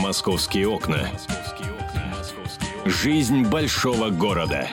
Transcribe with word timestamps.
Московские 0.00 0.66
окна. 0.66 1.10
Жизнь 2.86 3.44
большого 3.44 4.08
города. 4.08 4.66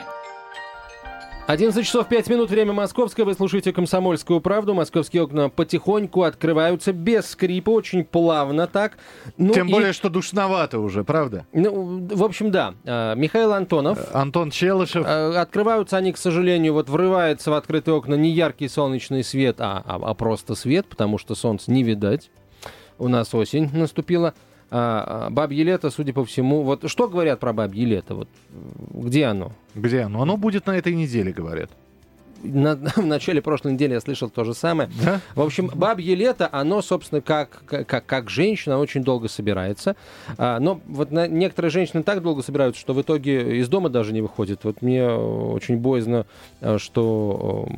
11 1.46 1.86
часов 1.86 2.08
5 2.08 2.30
минут, 2.30 2.48
время 2.48 2.72
московское. 2.72 3.26
Вы 3.26 3.34
слушаете 3.34 3.74
«Комсомольскую 3.74 4.40
правду». 4.40 4.72
Московские 4.72 5.24
окна 5.24 5.50
потихоньку 5.50 6.22
открываются 6.22 6.94
без 6.94 7.26
скрипа, 7.30 7.68
очень 7.68 8.04
плавно 8.04 8.66
так. 8.66 8.96
Ну, 9.36 9.52
Тем 9.52 9.68
и... 9.68 9.72
более, 9.72 9.92
что 9.92 10.08
душновато 10.08 10.78
уже, 10.78 11.04
правда? 11.04 11.46
Ну, 11.52 12.06
в 12.10 12.24
общем, 12.24 12.50
да. 12.50 12.74
А, 12.86 13.14
Михаил 13.14 13.52
Антонов. 13.52 13.98
Э, 13.98 14.06
Антон 14.14 14.50
Челышев. 14.50 15.04
А, 15.06 15.42
открываются 15.42 15.98
они, 15.98 16.12
к 16.12 16.16
сожалению, 16.16 16.72
вот 16.72 16.88
врывается 16.88 17.50
в 17.50 17.54
открытые 17.54 17.94
окна 17.94 18.14
не 18.14 18.30
яркий 18.30 18.68
солнечный 18.68 19.22
свет, 19.22 19.56
а, 19.60 19.82
а, 19.84 20.00
а 20.02 20.14
просто 20.14 20.54
свет, 20.54 20.86
потому 20.86 21.18
что 21.18 21.34
солнце 21.34 21.70
не 21.70 21.82
видать. 21.82 22.30
У 22.98 23.08
нас 23.08 23.34
осень 23.34 23.70
наступила. 23.74 24.32
А, 24.70 25.26
а, 25.26 25.30
бабье 25.30 25.64
лето, 25.64 25.90
судя 25.90 26.12
по 26.12 26.24
всему, 26.24 26.62
вот 26.62 26.90
что 26.90 27.08
говорят 27.08 27.40
про 27.40 27.52
бабье 27.52 27.86
лето? 27.86 28.14
Вот 28.14 28.28
где 28.92 29.24
оно? 29.26 29.52
Где 29.74 30.00
оно? 30.00 30.22
Оно 30.22 30.36
будет 30.36 30.66
на 30.66 30.76
этой 30.76 30.94
неделе, 30.94 31.32
говорят 31.32 31.70
на, 32.42 32.76
в 32.96 33.06
начале 33.06 33.42
прошлой 33.42 33.72
недели 33.72 33.94
я 33.94 34.00
слышал 34.00 34.30
то 34.30 34.44
же 34.44 34.54
самое. 34.54 34.90
Да? 35.02 35.20
В 35.34 35.40
общем, 35.40 35.70
бабье 35.74 36.14
лето, 36.14 36.48
оно, 36.50 36.82
собственно, 36.82 37.20
как, 37.20 37.62
как, 37.66 38.06
как 38.06 38.30
женщина 38.30 38.78
очень 38.78 39.02
долго 39.02 39.28
собирается. 39.28 39.96
А, 40.36 40.58
но 40.60 40.80
вот 40.86 41.10
на, 41.10 41.26
некоторые 41.26 41.70
женщины 41.70 42.02
так 42.02 42.22
долго 42.22 42.42
собираются, 42.42 42.80
что 42.80 42.94
в 42.94 43.02
итоге 43.02 43.58
из 43.58 43.68
дома 43.68 43.88
даже 43.88 44.12
не 44.12 44.20
выходят. 44.20 44.64
Вот 44.64 44.82
мне 44.82 45.06
очень 45.08 45.78
боязно, 45.78 46.26
э, 46.60 46.78
что 46.78 47.68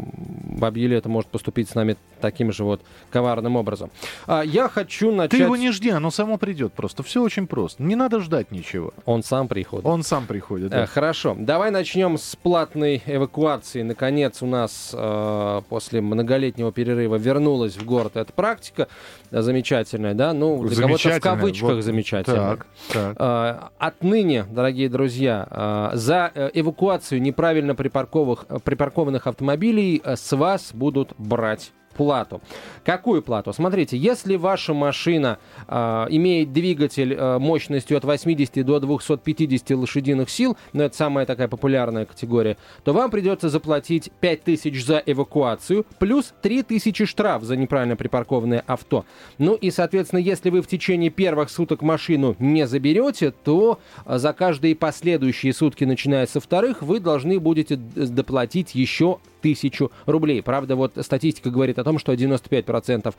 бабье 0.60 0.86
лето 0.86 1.08
может 1.08 1.30
поступить 1.30 1.68
с 1.68 1.74
нами 1.74 1.96
таким 2.20 2.52
же 2.52 2.64
вот 2.64 2.82
коварным 3.10 3.56
образом. 3.56 3.90
А, 4.26 4.42
я 4.42 4.68
хочу 4.68 5.10
начать... 5.10 5.32
Ты 5.32 5.38
его 5.38 5.56
не 5.56 5.72
жди, 5.72 5.90
оно 5.90 6.10
само 6.10 6.36
придет 6.36 6.72
просто. 6.72 7.02
Все 7.02 7.22
очень 7.22 7.46
просто. 7.46 7.82
Не 7.82 7.96
надо 7.96 8.20
ждать 8.20 8.52
ничего. 8.52 8.92
Он 9.06 9.22
сам 9.22 9.48
приходит. 9.48 9.86
Он 9.86 10.02
сам 10.02 10.26
приходит, 10.26 10.70
да. 10.70 10.84
Э, 10.84 10.86
хорошо. 10.86 11.34
Давай 11.38 11.70
начнем 11.70 12.18
с 12.18 12.36
платной 12.36 13.02
эвакуации. 13.06 13.82
Наконец, 13.82 14.42
у 14.42 14.46
нас 14.46 14.90
э, 14.92 15.60
после 15.68 16.00
многолетнего 16.00 16.72
перерыва 16.72 17.16
вернулась 17.16 17.76
в 17.76 17.84
город 17.84 18.16
эта 18.16 18.32
практика 18.32 18.88
замечательная, 19.30 20.14
да, 20.14 20.32
ну, 20.32 20.62
для 20.66 20.82
кого-то 20.82 21.10
в 21.10 21.20
кавычках 21.20 21.74
вот, 21.74 21.82
замечательная. 21.82 22.56
Так, 22.56 22.66
так. 22.92 23.16
Э, 23.18 23.68
отныне, 23.78 24.44
дорогие 24.50 24.88
друзья, 24.88 25.46
э, 25.50 25.96
за 25.96 26.30
э, 26.34 26.50
эвакуацию 26.54 27.22
неправильно 27.22 27.74
припаркованных 27.74 29.26
автомобилей 29.26 30.02
э, 30.04 30.16
с 30.16 30.36
вас 30.36 30.49
будут 30.72 31.14
брать 31.18 31.72
плату. 32.00 32.40
Какую 32.84 33.22
плату? 33.22 33.52
Смотрите, 33.52 33.96
если 33.96 34.36
ваша 34.36 34.72
машина 34.72 35.38
э, 35.68 36.06
имеет 36.10 36.52
двигатель 36.52 37.12
э, 37.12 37.38
мощностью 37.38 37.96
от 37.96 38.04
80 38.04 38.64
до 38.64 38.80
250 38.80 39.70
лошадиных 39.72 40.30
сил, 40.30 40.56
но 40.72 40.84
это 40.84 40.96
самая 40.96 41.26
такая 41.26 41.48
популярная 41.48 42.06
категория, 42.06 42.56
то 42.84 42.92
вам 42.92 43.10
придется 43.10 43.48
заплатить 43.48 44.10
5000 44.20 44.84
за 44.84 45.02
эвакуацию, 45.04 45.84
плюс 45.98 46.32
3000 46.42 47.04
штраф 47.04 47.42
за 47.42 47.56
неправильно 47.56 47.96
припаркованное 47.96 48.64
авто. 48.66 49.04
Ну 49.38 49.54
и, 49.54 49.70
соответственно, 49.70 50.20
если 50.20 50.50
вы 50.50 50.62
в 50.62 50.68
течение 50.68 51.10
первых 51.10 51.50
суток 51.50 51.82
машину 51.82 52.36
не 52.38 52.66
заберете, 52.66 53.30
то 53.30 53.78
э, 54.06 54.18
за 54.18 54.32
каждые 54.32 54.74
последующие 54.74 55.52
сутки, 55.52 55.84
начиная 55.84 56.26
со 56.26 56.40
вторых, 56.40 56.82
вы 56.82 57.00
должны 57.00 57.38
будете 57.38 57.76
доплатить 57.76 58.74
еще 58.74 59.18
тысячу 59.40 59.90
рублей. 60.06 60.42
Правда, 60.42 60.76
вот 60.76 60.92
статистика 61.00 61.50
говорит 61.50 61.78
о 61.78 61.84
том, 61.84 61.98
что 61.98 62.12
95% 62.12 63.14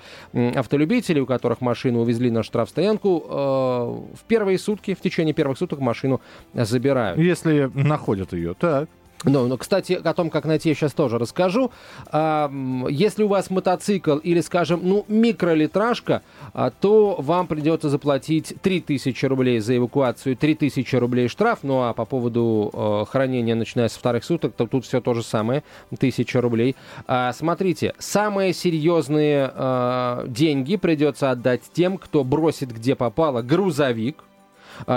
автолюбителей, 0.56 1.22
у 1.22 1.26
которых 1.26 1.62
машину 1.62 2.02
увезли 2.02 2.32
на 2.32 2.44
штрафстоянку, 2.44 3.26
э, 3.28 3.32
в 3.32 4.24
первые 4.28 4.58
сутки, 4.58 4.94
в 4.94 5.02
течение 5.02 5.34
первых 5.34 5.58
суток 5.58 5.80
машину 5.80 6.22
забирают. 6.54 7.20
Если 7.20 7.70
находят 7.74 8.34
ее, 8.34 8.54
так. 8.54 8.90
Ну, 9.24 9.48
ну, 9.48 9.58
кстати, 9.58 9.94
о 9.94 10.14
том, 10.14 10.30
как 10.30 10.46
найти, 10.46 10.70
я 10.70 10.76
сейчас 10.76 10.94
тоже 10.94 11.20
расскажу. 11.20 11.72
Если 12.12 13.24
у 13.24 13.28
вас 13.28 13.50
мотоцикл 13.52 14.18
или, 14.18 14.42
скажем, 14.42 14.82
ну, 14.84 15.06
микролитражка, 15.08 16.24
а, 16.54 16.72
то 16.72 17.16
вам 17.20 17.48
придется 17.48 17.90
заплатить 17.90 18.56
3000 18.62 19.26
рублей 19.26 19.60
за 19.60 19.78
эвакуацию, 19.78 20.36
3000 20.36 20.96
рублей 20.96 21.28
штраф. 21.28 21.60
Ну, 21.62 21.84
а 21.84 21.94
по 21.94 22.06
поводу 22.06 22.72
а, 22.74 23.06
хранения, 23.06 23.54
начиная 23.54 23.90
с 23.90 23.94
вторых 23.94 24.24
суток, 24.24 24.54
то 24.54 24.66
тут 24.66 24.86
все 24.86 25.02
то 25.02 25.14
же 25.14 25.22
самое, 25.22 25.64
1000 25.92 26.42
рублей. 26.42 26.76
А, 27.06 27.32
смотрите, 27.34 27.94
самые 28.00 28.54
серьезные 28.54 29.52
а, 29.54 30.26
деньги 30.28 30.78
придется 30.78 31.30
отдать 31.30 31.62
тем, 31.74 31.98
кто 31.98 32.24
бросит 32.24 32.72
где 32.72 32.96
попало 32.96 33.42
грузовик, 33.42 34.24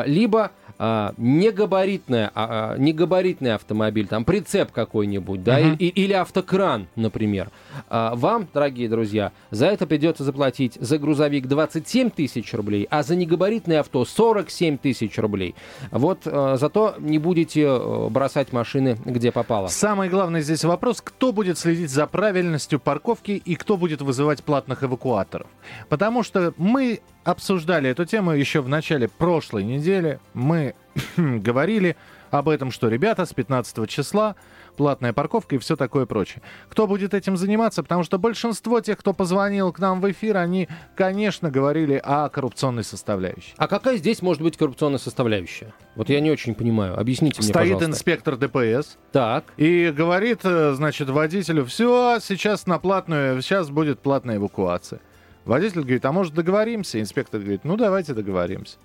либо 0.07 0.53
а, 0.79 1.15
негабаритная, 1.17 2.31
а, 2.35 2.77
негабаритный 2.77 3.55
автомобиль, 3.55 4.07
там 4.07 4.25
прицеп 4.25 4.73
какой-нибудь, 4.73 5.43
да, 5.43 5.61
uh-huh. 5.61 5.77
и, 5.79 5.89
или 5.89 6.13
автокран, 6.13 6.87
например, 6.97 7.51
а, 7.89 8.15
вам, 8.15 8.49
дорогие 8.53 8.89
друзья, 8.89 9.33
за 9.51 9.67
это 9.67 9.87
придется 9.87 10.25
заплатить 10.25 10.75
за 10.81 10.99
грузовик 10.99 11.47
27 11.47 12.11
тысяч 12.11 12.53
рублей, 12.55 12.87
а 12.91 13.03
за 13.03 13.17
негабаритное 13.17 13.81
авто 13.81 14.05
47 14.05 14.79
тысяч 14.79 15.19
рублей. 15.19 15.55
Вот 15.91 16.23
а, 16.27 16.57
зато 16.57 16.95
не 16.99 17.19
будете 17.19 17.67
а, 17.69 18.09
бросать 18.09 18.53
машины, 18.53 18.97
где 19.05 19.33
попало. 19.33 19.69
Самый 19.69 20.09
главный 20.09 20.41
здесь 20.41 20.65
вопрос, 20.65 21.01
кто 21.01 21.33
будет 21.33 21.59
следить 21.59 21.91
за 21.91 22.07
правильностью 22.07 22.81
парковки 22.81 23.33
и 23.33 23.55
кто 23.55 23.77
будет 23.77 24.03
вызывать 24.03 24.43
платных 24.43 24.85
эвакуаторов. 24.85 25.47
Потому 25.89 26.23
что 26.23 26.55
мы 26.57 27.01
обсуждали 27.25 27.91
эту 27.91 28.05
тему 28.05 28.33
еще 28.33 28.61
в 28.61 28.69
начале 28.69 29.09
прошлой 29.09 29.65
недели. 29.65 30.21
Мы 30.35 30.75
говорили 31.17 31.97
об 32.31 32.49
этом, 32.49 32.71
что, 32.71 32.89
ребята, 32.89 33.25
с 33.27 33.33
15 33.33 33.89
числа 33.89 34.35
платная 34.77 35.13
парковка 35.13 35.55
и 35.55 35.59
все 35.59 35.77
такое 35.77 36.05
прочее. 36.05 36.43
Кто 36.69 36.87
будет 36.87 37.15
этим 37.15 37.37
заниматься? 37.37 37.83
Потому 37.83 38.03
что 38.03 38.19
большинство 38.19 38.81
тех, 38.81 38.99
кто 38.99 39.13
позвонил 39.13 39.73
к 39.73 39.79
нам 39.79 40.01
в 40.01 40.11
эфир, 40.11 40.37
они, 40.37 40.69
конечно, 40.97 41.51
говорили 41.51 42.01
о 42.03 42.29
коррупционной 42.29 42.83
составляющей. 42.83 43.55
А 43.57 43.69
какая 43.69 43.97
здесь 43.99 44.21
может 44.21 44.43
быть 44.43 44.57
коррупционная 44.57 44.99
составляющая? 44.99 45.73
Вот 45.95 46.09
я 46.09 46.21
не 46.21 46.31
очень 46.31 46.55
понимаю. 46.55 46.99
Объясните 46.99 47.41
мне, 47.41 47.49
Стоит 47.51 47.55
пожалуйста. 47.55 47.91
инспектор 47.91 48.37
ДПС. 48.37 48.99
Так. 49.13 49.45
И 49.57 49.93
говорит, 49.97 50.41
э, 50.43 50.73
значит, 50.75 51.09
водителю, 51.09 51.65
все, 51.65 52.19
сейчас 52.21 52.67
на 52.67 52.79
платную, 52.79 53.41
сейчас 53.43 53.71
будет 53.71 54.01
платная 54.01 54.37
эвакуация. 54.37 55.01
Водитель 55.45 55.81
говорит, 55.81 56.05
а 56.05 56.13
может 56.13 56.35
договоримся? 56.35 57.01
Инспектор 57.01 57.41
говорит, 57.41 57.65
ну 57.65 57.77
давайте 57.77 58.15
договоримся. 58.15 58.79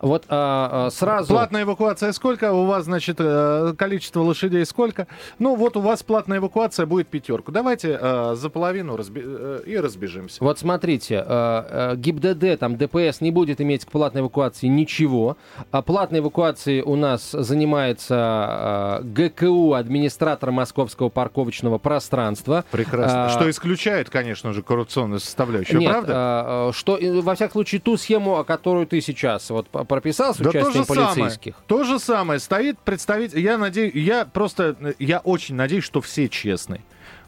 Вот 0.00 0.24
а, 0.28 0.86
а, 0.86 0.90
сразу... 0.90 1.28
Платная 1.32 1.62
эвакуация 1.62 2.12
сколько? 2.12 2.52
У 2.52 2.66
вас, 2.66 2.84
значит, 2.84 3.16
э, 3.18 3.74
количество 3.76 4.20
лошадей 4.20 4.64
сколько? 4.66 5.06
Ну, 5.38 5.54
вот 5.56 5.76
у 5.76 5.80
вас 5.80 6.02
платная 6.02 6.38
эвакуация 6.38 6.86
будет 6.86 7.08
пятерку. 7.08 7.52
Давайте 7.52 7.98
э, 8.00 8.34
за 8.36 8.50
половину 8.50 8.96
разби... 8.96 9.22
э, 9.24 9.62
и 9.66 9.76
разбежимся. 9.76 10.42
Вот 10.42 10.58
смотрите, 10.58 11.24
э, 11.26 11.94
ГИБДД, 11.96 12.58
там, 12.58 12.76
ДПС 12.76 13.20
не 13.20 13.30
будет 13.30 13.60
иметь 13.60 13.84
к 13.84 13.90
платной 13.90 14.22
эвакуации 14.22 14.66
ничего. 14.66 15.36
А 15.70 15.82
платной 15.82 16.20
эвакуацией 16.20 16.82
у 16.82 16.96
нас 16.96 17.30
занимается 17.32 19.00
э, 19.02 19.28
ГКУ, 19.28 19.74
администратор 19.74 20.50
Московского 20.50 21.08
парковочного 21.08 21.78
пространства. 21.78 22.64
Прекрасно. 22.70 23.26
А, 23.26 23.28
что 23.28 23.48
исключает, 23.48 24.10
конечно 24.10 24.52
же, 24.52 24.62
коррупционную 24.62 25.20
составляющую, 25.20 25.80
нет, 25.80 25.90
правда? 25.90 26.12
А, 26.14 26.70
что, 26.72 26.98
во 27.22 27.34
всяком 27.34 27.52
случае, 27.52 27.80
ту 27.80 27.96
схему, 27.96 28.38
о 28.38 28.44
которой 28.44 28.86
ты 28.86 29.00
сейчас 29.00 29.50
вот 29.50 29.67
прописал 29.70 30.34
с 30.34 30.38
да 30.38 30.50
участием 30.50 30.84
то 30.84 30.94
полицейских. 30.94 31.54
Самое, 31.54 31.66
то 31.66 31.84
же 31.84 31.98
самое. 31.98 32.40
Стоит 32.40 32.78
представитель... 32.78 33.40
Я 33.40 33.58
надеюсь... 33.58 33.94
Я 33.94 34.24
просто... 34.24 34.94
Я 34.98 35.18
очень 35.18 35.54
надеюсь, 35.54 35.84
что 35.84 36.00
все 36.00 36.28
честные. 36.28 36.82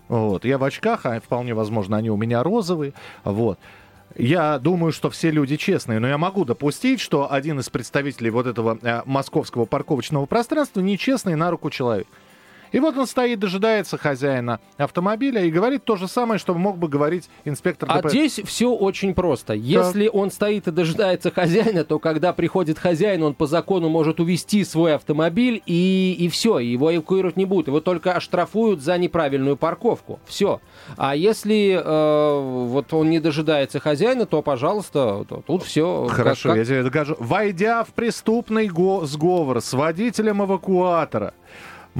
Вот. 0.08 0.44
Я 0.44 0.58
в 0.58 0.64
очках, 0.64 1.06
а 1.06 1.20
вполне 1.20 1.54
возможно, 1.54 1.96
они 1.96 2.10
у 2.10 2.16
меня 2.16 2.42
розовые. 2.42 2.92
Вот. 3.24 3.58
Я 4.16 4.58
думаю, 4.58 4.92
что 4.92 5.08
все 5.08 5.30
люди 5.30 5.56
честные, 5.56 6.00
но 6.00 6.08
я 6.08 6.18
могу 6.18 6.44
допустить, 6.44 7.00
что 7.00 7.30
один 7.32 7.60
из 7.60 7.70
представителей 7.70 8.30
вот 8.30 8.46
этого 8.46 8.78
э, 8.82 9.02
московского 9.04 9.66
парковочного 9.66 10.26
пространства 10.26 10.80
нечестный 10.80 11.36
на 11.36 11.50
руку 11.50 11.70
человек. 11.70 12.08
И 12.72 12.80
вот 12.80 12.96
он 12.96 13.06
стоит, 13.06 13.38
дожидается 13.38 13.98
хозяина 13.98 14.60
автомобиля 14.76 15.44
и 15.44 15.50
говорит 15.50 15.84
то 15.84 15.96
же 15.96 16.08
самое, 16.08 16.38
что 16.38 16.54
мог 16.54 16.78
бы 16.78 16.88
говорить 16.88 17.28
инспектор 17.44 17.88
ДПС. 17.88 18.04
А 18.04 18.08
здесь 18.08 18.40
все 18.44 18.70
очень 18.70 19.14
просто. 19.14 19.54
Если 19.54 20.06
так. 20.06 20.14
он 20.14 20.30
стоит 20.30 20.68
и 20.68 20.70
дожидается 20.70 21.30
хозяина, 21.30 21.84
то 21.84 21.98
когда 21.98 22.32
приходит 22.32 22.78
хозяин, 22.78 23.22
он 23.22 23.34
по 23.34 23.46
закону 23.46 23.88
может 23.88 24.20
увести 24.20 24.64
свой 24.64 24.94
автомобиль 24.94 25.62
и, 25.66 26.16
и 26.18 26.28
все, 26.28 26.58
его 26.58 26.94
эвакуировать 26.94 27.36
не 27.36 27.44
будут. 27.44 27.68
Его 27.68 27.80
только 27.80 28.12
оштрафуют 28.12 28.82
за 28.82 28.98
неправильную 28.98 29.56
парковку. 29.56 30.20
Все. 30.26 30.60
А 30.96 31.16
если 31.16 31.80
э, 31.82 32.66
вот 32.66 32.92
он 32.92 33.10
не 33.10 33.20
дожидается 33.20 33.80
хозяина, 33.80 34.26
то, 34.26 34.42
пожалуйста, 34.42 35.24
то, 35.28 35.42
тут 35.46 35.62
все. 35.62 36.06
Хорошо, 36.10 36.50
как, 36.50 36.52
как... 36.52 36.58
я 36.58 36.64
тебе 36.64 36.82
докажу. 36.82 37.16
Войдя 37.18 37.84
в 37.84 37.88
преступный 37.88 38.68
го- 38.68 39.04
сговор 39.06 39.60
с 39.60 39.72
водителем 39.72 40.44
эвакуатора, 40.44 41.34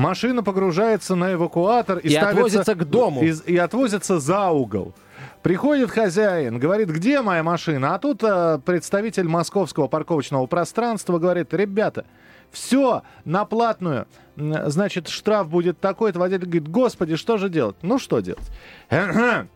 Машина 0.01 0.43
погружается 0.43 1.15
на 1.15 1.35
эвакуатор 1.35 1.99
и, 1.99 2.09
и 2.09 2.11
ставится, 2.11 2.31
отвозится 2.31 2.75
к 2.75 2.85
дому. 2.89 3.23
И, 3.23 3.35
и 3.47 3.57
отвозится 3.59 4.19
за 4.19 4.49
угол. 4.49 4.95
Приходит 5.43 5.91
хозяин, 5.91 6.59
говорит, 6.59 6.89
где 6.89 7.21
моя 7.21 7.43
машина? 7.43 7.95
А 7.95 7.99
тут 7.99 8.23
э, 8.23 8.59
представитель 8.65 9.29
московского 9.29 9.89
парковочного 9.89 10.47
пространства 10.47 11.19
говорит, 11.19 11.53
ребята, 11.53 12.07
все 12.51 13.03
на 13.25 13.45
платную. 13.45 14.07
Значит, 14.37 15.09
штраф 15.09 15.49
будет 15.49 15.81
такой. 15.81 16.11
Это 16.11 16.19
водитель 16.19 16.45
говорит, 16.45 16.69
господи, 16.69 17.17
что 17.17 17.37
же 17.37 17.51
делать? 17.51 17.77
Ну, 17.83 17.99
что 17.99 18.21
делать? 18.21 18.51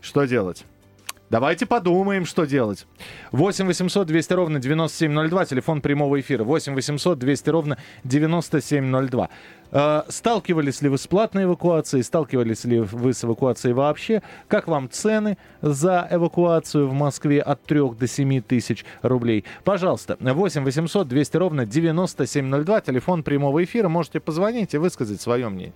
Что 0.00 0.24
делать? 0.24 0.66
Давайте 1.32 1.64
подумаем, 1.64 2.26
что 2.26 2.44
делать. 2.44 2.86
8 3.30 3.64
800 3.64 4.06
200 4.06 4.32
ровно 4.34 4.60
9702, 4.60 5.46
телефон 5.46 5.80
прямого 5.80 6.20
эфира. 6.20 6.44
8 6.44 6.74
800 6.74 7.18
200 7.18 7.48
ровно 7.48 7.78
9702. 8.04 9.30
Э, 9.72 10.02
сталкивались 10.08 10.82
ли 10.82 10.88
вы 10.88 10.98
с 10.98 11.06
платной 11.06 11.44
эвакуацией? 11.44 12.04
Сталкивались 12.04 12.64
ли 12.64 12.80
вы 12.80 13.14
с 13.14 13.24
эвакуацией 13.24 13.74
вообще? 13.74 14.22
Как 14.48 14.68
вам 14.68 14.90
цены 14.90 15.38
за 15.62 16.06
эвакуацию 16.10 16.88
в 16.88 16.92
Москве 16.92 17.40
от 17.40 17.62
3 17.64 17.94
до 17.98 18.06
7 18.06 18.42
тысяч 18.42 18.84
рублей? 19.00 19.44
Пожалуйста, 19.64 20.16
8 20.20 20.64
800 20.64 21.08
200 21.08 21.36
ровно 21.38 21.66
9702, 21.66 22.80
телефон 22.82 23.22
прямого 23.22 23.64
эфира. 23.64 23.88
Можете 23.88 24.20
позвонить 24.20 24.74
и 24.74 24.78
высказать 24.78 25.20
свое 25.20 25.48
мнение. 25.48 25.72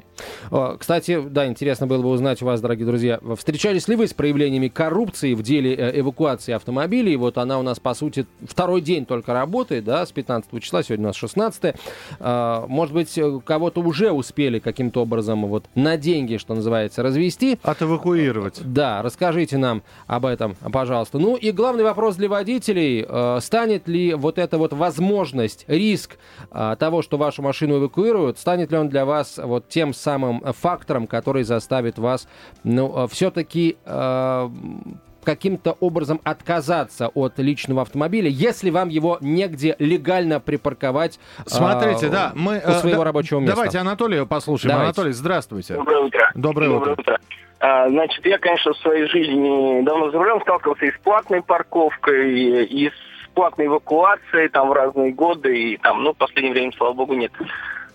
Кстати, 0.78 1.20
да, 1.20 1.46
интересно 1.46 1.86
было 1.86 2.02
бы 2.02 2.10
узнать 2.10 2.42
у 2.42 2.46
вас, 2.46 2.60
дорогие 2.60 2.86
друзья, 2.86 3.20
встречались 3.36 3.88
ли 3.88 3.96
вы 3.96 4.06
с 4.06 4.14
проявлениями 4.14 4.68
коррупции 4.68 5.34
в 5.34 5.42
деле 5.42 5.74
э, 5.74 6.00
эвакуации 6.00 6.52
автомобилей? 6.52 7.16
Вот 7.16 7.38
она 7.38 7.58
у 7.58 7.62
нас, 7.62 7.80
по 7.80 7.94
сути, 7.94 8.26
второй 8.46 8.80
день 8.80 9.06
только 9.06 9.32
работает, 9.32 9.84
да, 9.84 10.04
с 10.04 10.12
15 10.12 10.62
числа, 10.62 10.82
сегодня 10.82 11.06
у 11.06 11.08
нас 11.08 11.16
16 11.16 11.74
а, 12.20 12.66
Может 12.66 12.94
быть, 12.94 13.16
э, 13.16 13.40
кого-то 13.44 13.80
уже 13.86 14.10
успели 14.10 14.58
каким-то 14.58 15.02
образом 15.02 15.46
вот 15.46 15.64
на 15.74 15.96
деньги, 15.96 16.36
что 16.36 16.54
называется, 16.54 17.02
развести. 17.02 17.58
Отэвакуировать. 17.62 18.60
Да, 18.64 19.02
расскажите 19.02 19.58
нам 19.58 19.82
об 20.06 20.26
этом, 20.26 20.56
пожалуйста. 20.72 21.18
Ну 21.18 21.36
и 21.36 21.52
главный 21.52 21.84
вопрос 21.84 22.16
для 22.16 22.28
водителей. 22.28 23.04
Э, 23.08 23.38
станет 23.40 23.88
ли 23.88 24.14
вот 24.14 24.38
эта 24.38 24.58
вот 24.58 24.72
возможность, 24.72 25.64
риск 25.68 26.18
э, 26.50 26.76
того, 26.78 27.02
что 27.02 27.16
вашу 27.16 27.42
машину 27.42 27.78
эвакуируют, 27.78 28.38
станет 28.38 28.70
ли 28.72 28.78
он 28.78 28.88
для 28.88 29.04
вас 29.04 29.38
вот 29.42 29.68
тем 29.68 29.94
самым 29.94 30.40
фактором, 30.52 31.06
который 31.06 31.44
заставит 31.44 31.98
вас, 31.98 32.28
ну, 32.64 33.04
э, 33.04 33.08
все-таки 33.08 33.76
э, 33.84 34.48
каким-то 35.26 35.76
образом 35.80 36.20
отказаться 36.24 37.08
от 37.08 37.38
личного 37.38 37.82
автомобиля, 37.82 38.30
если 38.30 38.70
вам 38.70 38.88
его 38.88 39.18
негде 39.20 39.74
легально 39.78 40.38
припарковать 40.40 41.18
Смотрите, 41.46 42.06
а, 42.06 42.10
да, 42.10 42.32
мы... 42.34 42.62
У 42.64 42.70
своего 42.72 42.98
да, 42.98 43.04
рабочего 43.04 43.40
места. 43.40 43.56
Давайте 43.56 43.78
Анатолия 43.78 44.24
послушаем. 44.24 44.70
Давайте. 44.70 45.00
Анатолий, 45.00 45.12
здравствуйте. 45.12 45.74
Доброе 45.74 46.04
утро. 46.04 46.30
Доброе, 46.34 46.68
Доброе 46.68 46.92
утро. 46.92 47.02
утро. 47.02 47.20
А, 47.58 47.88
значит, 47.88 48.24
я, 48.24 48.38
конечно, 48.38 48.72
в 48.72 48.78
своей 48.78 49.08
жизни 49.08 49.82
давно 49.84 50.10
за 50.10 50.18
рулем 50.18 50.40
сталкивался 50.42 50.86
и 50.86 50.92
с 50.92 50.98
платной 51.02 51.42
парковкой, 51.42 52.64
и 52.64 52.88
с 52.88 53.28
платной 53.34 53.66
эвакуацией 53.66 54.48
там 54.48 54.68
в 54.68 54.72
разные 54.72 55.12
годы, 55.12 55.72
и 55.72 55.76
там, 55.78 56.04
ну, 56.04 56.12
в 56.12 56.16
последнее 56.16 56.52
время, 56.52 56.72
слава 56.76 56.92
богу, 56.92 57.14
нет. 57.14 57.32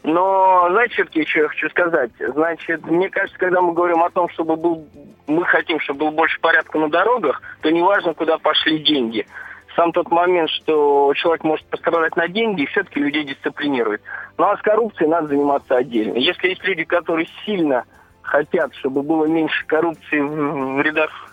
Но, 0.03 0.68
знаете, 0.71 0.95
все-таки, 0.95 1.25
что 1.25 1.39
я 1.42 1.48
хочу 1.50 1.69
сказать? 1.69 2.12
Значит, 2.19 2.86
мне 2.86 3.09
кажется, 3.09 3.38
когда 3.38 3.62
мы 3.62 3.74
говорим 3.74 4.03
о 4.03 4.09
том, 4.09 4.30
чтобы 4.30 4.56
был, 4.56 4.88
мы 5.27 5.45
хотим, 5.45 5.80
чтобы 5.80 6.06
был 6.06 6.12
больше 6.12 6.39
порядка 6.39 6.80
на 6.80 6.89
дорогах, 6.89 7.42
то 7.62 7.71
неважно, 7.71 8.13
куда 8.13 8.38
пошли 8.39 8.80
деньги. 8.80 9.27
Сам 9.75 9.92
тот 9.92 10.09
момент, 10.12 10.50
что 10.50 11.13
человек 11.15 11.44
может 11.44 11.65
пострадать 11.68 12.15
на 12.15 12.27
деньги, 12.27 12.65
все-таки 12.65 13.00
людей 13.00 13.24
дисциплинирует. 13.24 14.01
Ну 14.38 14.45
а 14.45 14.57
с 14.57 14.62
коррупцией 14.62 15.09
надо 15.09 15.27
заниматься 15.27 15.77
отдельно. 15.77 16.18
Если 16.18 16.50
есть 16.50 16.63
люди, 16.63 16.83
которые 16.83 17.27
сильно 17.45 17.86
хотят, 18.21 18.74
чтобы 18.75 19.03
было 19.03 19.25
меньше 19.25 19.65
коррупции 19.68 20.19
в 20.19 20.81
рядах 20.81 21.30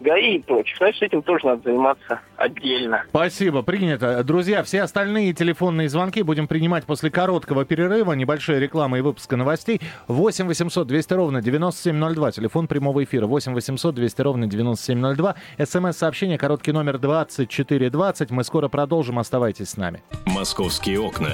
ГАИ 0.00 0.36
и 0.36 0.38
прочих. 0.40 0.76
Значит, 0.78 1.02
этим 1.02 1.22
тоже 1.22 1.46
надо 1.46 1.62
заниматься 1.62 2.20
отдельно. 2.36 3.04
Спасибо, 3.08 3.62
принято. 3.62 4.22
Друзья, 4.24 4.62
все 4.62 4.82
остальные 4.82 5.32
телефонные 5.32 5.88
звонки 5.88 6.22
будем 6.22 6.46
принимать 6.46 6.84
после 6.84 7.10
короткого 7.10 7.64
перерыва, 7.64 8.12
небольшой 8.12 8.58
рекламы 8.58 8.98
и 8.98 9.00
выпуска 9.00 9.36
новостей. 9.36 9.80
8 10.08 10.46
800 10.46 10.86
200 10.86 11.12
ровно 11.14 11.42
9702, 11.42 12.32
телефон 12.32 12.66
прямого 12.68 13.02
эфира. 13.04 13.26
8 13.26 13.54
800 13.54 13.94
200 13.94 14.20
ровно 14.20 14.46
9702. 14.46 15.34
СМС-сообщение, 15.58 16.38
короткий 16.38 16.72
номер 16.72 16.98
2420. 16.98 18.30
Мы 18.30 18.44
скоро 18.44 18.68
продолжим, 18.68 19.18
оставайтесь 19.18 19.70
с 19.70 19.76
нами. 19.76 20.02
Московские 20.26 21.00
окна. 21.00 21.30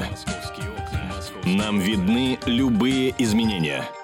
Нам 1.44 1.80
видны 1.80 2.38
любые 2.46 3.14
изменения– 3.18 3.82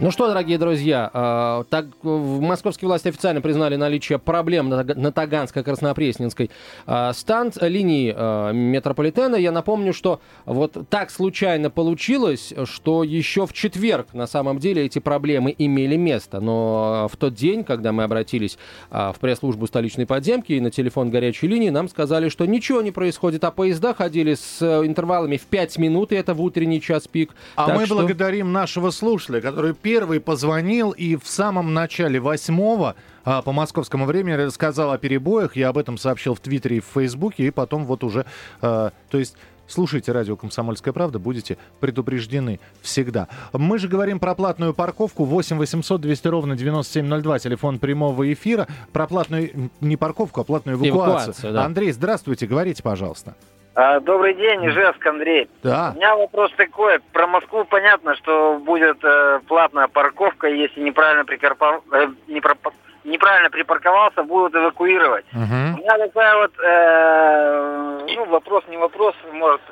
ну 0.00 0.10
что, 0.10 0.28
дорогие 0.28 0.56
друзья, 0.56 1.10
э, 1.12 1.64
так, 1.68 1.86
московские 2.02 2.88
власти 2.88 3.08
официально 3.08 3.42
признали 3.42 3.76
наличие 3.76 4.18
проблем 4.18 4.70
на, 4.70 4.80
Таганско-Краснопресненской 4.82 6.50
э, 6.86 7.12
станц, 7.12 7.58
линии 7.60 8.14
э, 8.16 8.52
метрополитена. 8.54 9.36
Я 9.36 9.52
напомню, 9.52 9.92
что 9.92 10.20
вот 10.46 10.88
так 10.88 11.10
случайно 11.10 11.68
получилось, 11.68 12.54
что 12.64 13.04
еще 13.04 13.46
в 13.46 13.52
четверг 13.52 14.14
на 14.14 14.26
самом 14.26 14.58
деле 14.58 14.86
эти 14.86 15.00
проблемы 15.00 15.54
имели 15.58 15.96
место. 15.96 16.40
Но 16.40 17.06
в 17.12 17.18
тот 17.18 17.34
день, 17.34 17.62
когда 17.62 17.92
мы 17.92 18.04
обратились 18.04 18.56
в 18.90 19.16
пресс-службу 19.20 19.66
столичной 19.66 20.06
подземки 20.06 20.52
и 20.52 20.60
на 20.60 20.70
телефон 20.70 21.10
горячей 21.10 21.46
линии, 21.46 21.68
нам 21.68 21.90
сказали, 21.90 22.30
что 22.30 22.46
ничего 22.46 22.80
не 22.80 22.90
происходит, 22.90 23.44
а 23.44 23.50
поезда 23.50 23.92
ходили 23.92 24.32
с 24.34 24.62
интервалами 24.62 25.36
в 25.36 25.42
5 25.42 25.76
минут, 25.76 26.12
и 26.12 26.14
это 26.14 26.32
в 26.32 26.40
утренний 26.40 26.80
час 26.80 27.06
пик. 27.06 27.32
А 27.56 27.66
так 27.66 27.76
мы 27.76 27.84
что... 27.84 27.96
благодарим 27.96 28.52
нашего 28.52 28.90
слушателя, 28.90 29.42
который 29.42 29.74
первый 29.90 30.20
позвонил 30.20 30.92
и 30.92 31.16
в 31.16 31.26
самом 31.26 31.74
начале 31.74 32.20
восьмого 32.20 32.94
а, 33.24 33.42
по 33.42 33.50
московскому 33.50 34.04
времени 34.04 34.34
рассказал 34.34 34.92
о 34.92 34.98
перебоях. 34.98 35.56
Я 35.56 35.70
об 35.70 35.78
этом 35.78 35.98
сообщил 35.98 36.36
в 36.36 36.38
Твиттере 36.38 36.76
и 36.76 36.80
в 36.80 36.84
Фейсбуке, 36.94 37.48
и 37.48 37.50
потом 37.50 37.86
вот 37.86 38.04
уже... 38.04 38.24
А, 38.62 38.92
то 39.10 39.18
есть 39.18 39.36
Слушайте 39.66 40.10
радио 40.10 40.34
«Комсомольская 40.34 40.92
правда», 40.92 41.20
будете 41.20 41.56
предупреждены 41.78 42.58
всегда. 42.82 43.28
Мы 43.52 43.78
же 43.78 43.86
говорим 43.86 44.18
про 44.18 44.34
платную 44.34 44.74
парковку 44.74 45.24
8 45.24 45.58
800 45.58 46.00
200 46.00 46.26
ровно 46.26 46.56
9702, 46.56 47.38
телефон 47.38 47.78
прямого 47.78 48.32
эфира. 48.32 48.66
Про 48.92 49.06
платную 49.06 49.70
не 49.80 49.96
парковку, 49.96 50.40
а 50.40 50.44
платную 50.44 50.76
эвакуацию. 50.76 51.06
эвакуацию 51.06 51.52
да. 51.52 51.64
Андрей, 51.64 51.92
здравствуйте, 51.92 52.48
говорите, 52.48 52.82
пожалуйста. 52.82 53.36
А, 53.74 54.00
добрый 54.00 54.34
день, 54.34 54.66
Ижевск, 54.66 55.04
Андрей. 55.06 55.48
Да. 55.62 55.92
У 55.94 55.96
меня 55.96 56.16
вопрос 56.16 56.50
такой. 56.56 56.98
Про 57.12 57.26
Москву 57.28 57.64
понятно, 57.64 58.16
что 58.16 58.58
будет 58.58 58.98
э, 59.04 59.40
платная 59.46 59.86
парковка, 59.86 60.48
если 60.48 60.80
неправильно, 60.80 61.24
прикарпов... 61.24 61.84
э, 61.92 62.08
не 62.26 62.40
про... 62.40 62.56
неправильно 63.04 63.48
припарковался, 63.48 64.24
будут 64.24 64.56
эвакуировать. 64.56 65.24
Угу. 65.32 65.42
У 65.42 65.78
меня 65.78 65.98
такая 65.98 66.36
вот, 66.36 66.52
э, 66.58 68.00
ну, 68.16 68.24
вопрос, 68.26 68.64
не 68.68 68.76
вопрос, 68.76 69.14
может, 69.32 69.62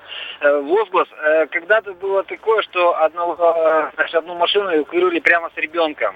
э, 0.41 0.61
возглас. 0.61 1.09
Э, 1.21 1.47
когда-то 1.47 1.93
было 1.95 2.23
такое, 2.23 2.63
что 2.63 2.97
одну, 3.03 3.35
э, 3.35 3.91
значит, 3.97 4.15
одну 4.15 4.37
машину 4.37 4.77
эвакуировали 4.77 5.19
прямо 5.19 5.51
с 5.53 5.57
ребенком. 5.57 6.15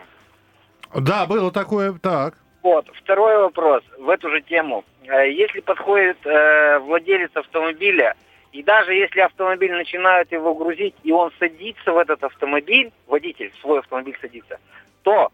Да, 0.94 1.26
было 1.26 1.50
такое, 1.50 1.92
так. 2.00 2.34
Вот. 2.62 2.86
Второй 2.94 3.38
вопрос 3.38 3.82
в 3.98 4.08
эту 4.08 4.30
же 4.30 4.40
тему. 4.40 4.84
Э, 5.04 5.30
если 5.30 5.60
подходит 5.60 6.18
э, 6.24 6.78
владелец 6.78 7.30
автомобиля, 7.34 8.14
и 8.52 8.62
даже 8.62 8.94
если 8.94 9.20
автомобиль 9.20 9.72
начинают 9.72 10.30
его 10.30 10.54
грузить, 10.54 10.94
и 11.02 11.10
он 11.10 11.32
садится 11.38 11.92
в 11.92 11.98
этот 11.98 12.22
автомобиль, 12.22 12.92
водитель 13.06 13.50
в 13.50 13.60
свой 13.60 13.80
автомобиль 13.80 14.16
садится, 14.20 14.58
то 15.02 15.30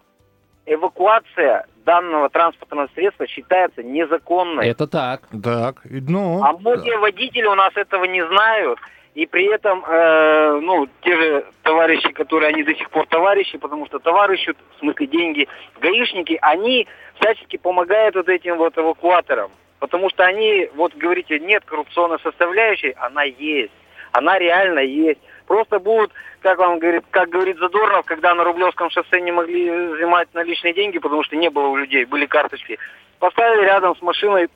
эвакуация 0.65 1.67
данного 1.85 2.29
транспортного 2.29 2.89
средства 2.95 3.27
считается 3.27 3.83
незаконной. 3.83 4.69
Это 4.69 4.87
так. 4.87 5.23
Так, 5.43 5.83
ну... 5.85 6.43
А 6.43 6.53
многие 6.53 6.93
да. 6.93 7.01
водители 7.01 7.47
у 7.47 7.55
нас 7.55 7.73
этого 7.77 8.05
не 8.05 8.25
знают, 8.27 8.79
и 9.19 9.27
при 9.27 9.47
этом, 9.47 9.85
э, 9.85 10.61
ну, 10.63 10.87
те 11.03 11.17
же 11.17 11.45
товарищи, 11.65 12.13
которые 12.13 12.51
они 12.51 12.63
до 12.63 12.73
сих 12.77 12.89
пор 12.89 13.05
товарищи, 13.09 13.59
потому 13.59 13.85
что 13.87 13.99
товарищи, 13.99 14.53
в 14.53 14.79
смысле 14.79 15.09
деньги, 15.09 15.49
гаишники, 15.81 16.39
они 16.41 16.87
всячески 17.19 17.57
помогают 17.57 18.15
вот 18.15 18.29
этим 18.29 18.59
вот 18.59 18.79
эвакуаторам. 18.79 19.51
Потому 19.81 20.09
что 20.09 20.25
они, 20.25 20.71
вот 20.77 20.95
говорите, 20.95 21.41
нет 21.41 21.65
коррупционной 21.65 22.21
составляющей, 22.21 22.95
она 22.97 23.25
есть. 23.25 23.73
Она 24.13 24.39
реально 24.39 24.85
есть. 24.85 25.19
Просто 25.49 25.81
будут, 25.81 26.13
как 26.41 26.59
вам 26.59 26.79
говорит, 26.79 27.03
как 27.11 27.29
говорит 27.29 27.59
Задорнов, 27.59 28.07
когда 28.07 28.37
на 28.37 28.45
Рублевском 28.45 28.89
шоссе 28.91 29.21
не 29.21 29.33
могли 29.33 29.69
взимать 29.97 30.33
наличные 30.33 30.75
деньги, 30.75 31.01
потому 31.01 31.25
что 31.25 31.35
не 31.35 31.51
было 31.51 31.67
у 31.67 31.77
людей, 31.77 32.05
были 32.05 32.27
карточки, 32.27 32.79
поставили 33.19 33.65
рядом 33.65 33.97
с 33.97 34.01
машиной 34.01 34.49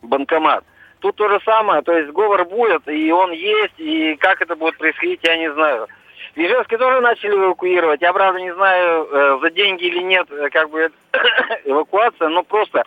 банкомат. 0.00 0.64
Тут 1.00 1.16
то 1.16 1.28
же 1.28 1.40
самое, 1.44 1.82
то 1.82 1.96
есть 1.96 2.12
говор 2.12 2.44
будет, 2.44 2.86
и 2.86 3.10
он 3.10 3.32
есть, 3.32 3.78
и 3.78 4.16
как 4.16 4.42
это 4.42 4.54
будет 4.54 4.76
происходить, 4.76 5.20
я 5.22 5.36
не 5.36 5.50
знаю. 5.52 5.88
В 6.34 6.38
Ижевске 6.38 6.78
тоже 6.78 7.00
начали 7.00 7.34
эвакуировать. 7.34 8.02
Я, 8.02 8.12
правда, 8.12 8.38
не 8.40 8.54
знаю, 8.54 9.08
э, 9.10 9.38
за 9.40 9.50
деньги 9.50 9.84
или 9.84 10.02
нет, 10.02 10.26
э, 10.30 10.48
как 10.50 10.70
бы 10.70 10.90
эвакуация, 11.64 12.28
но 12.28 12.42
просто 12.42 12.84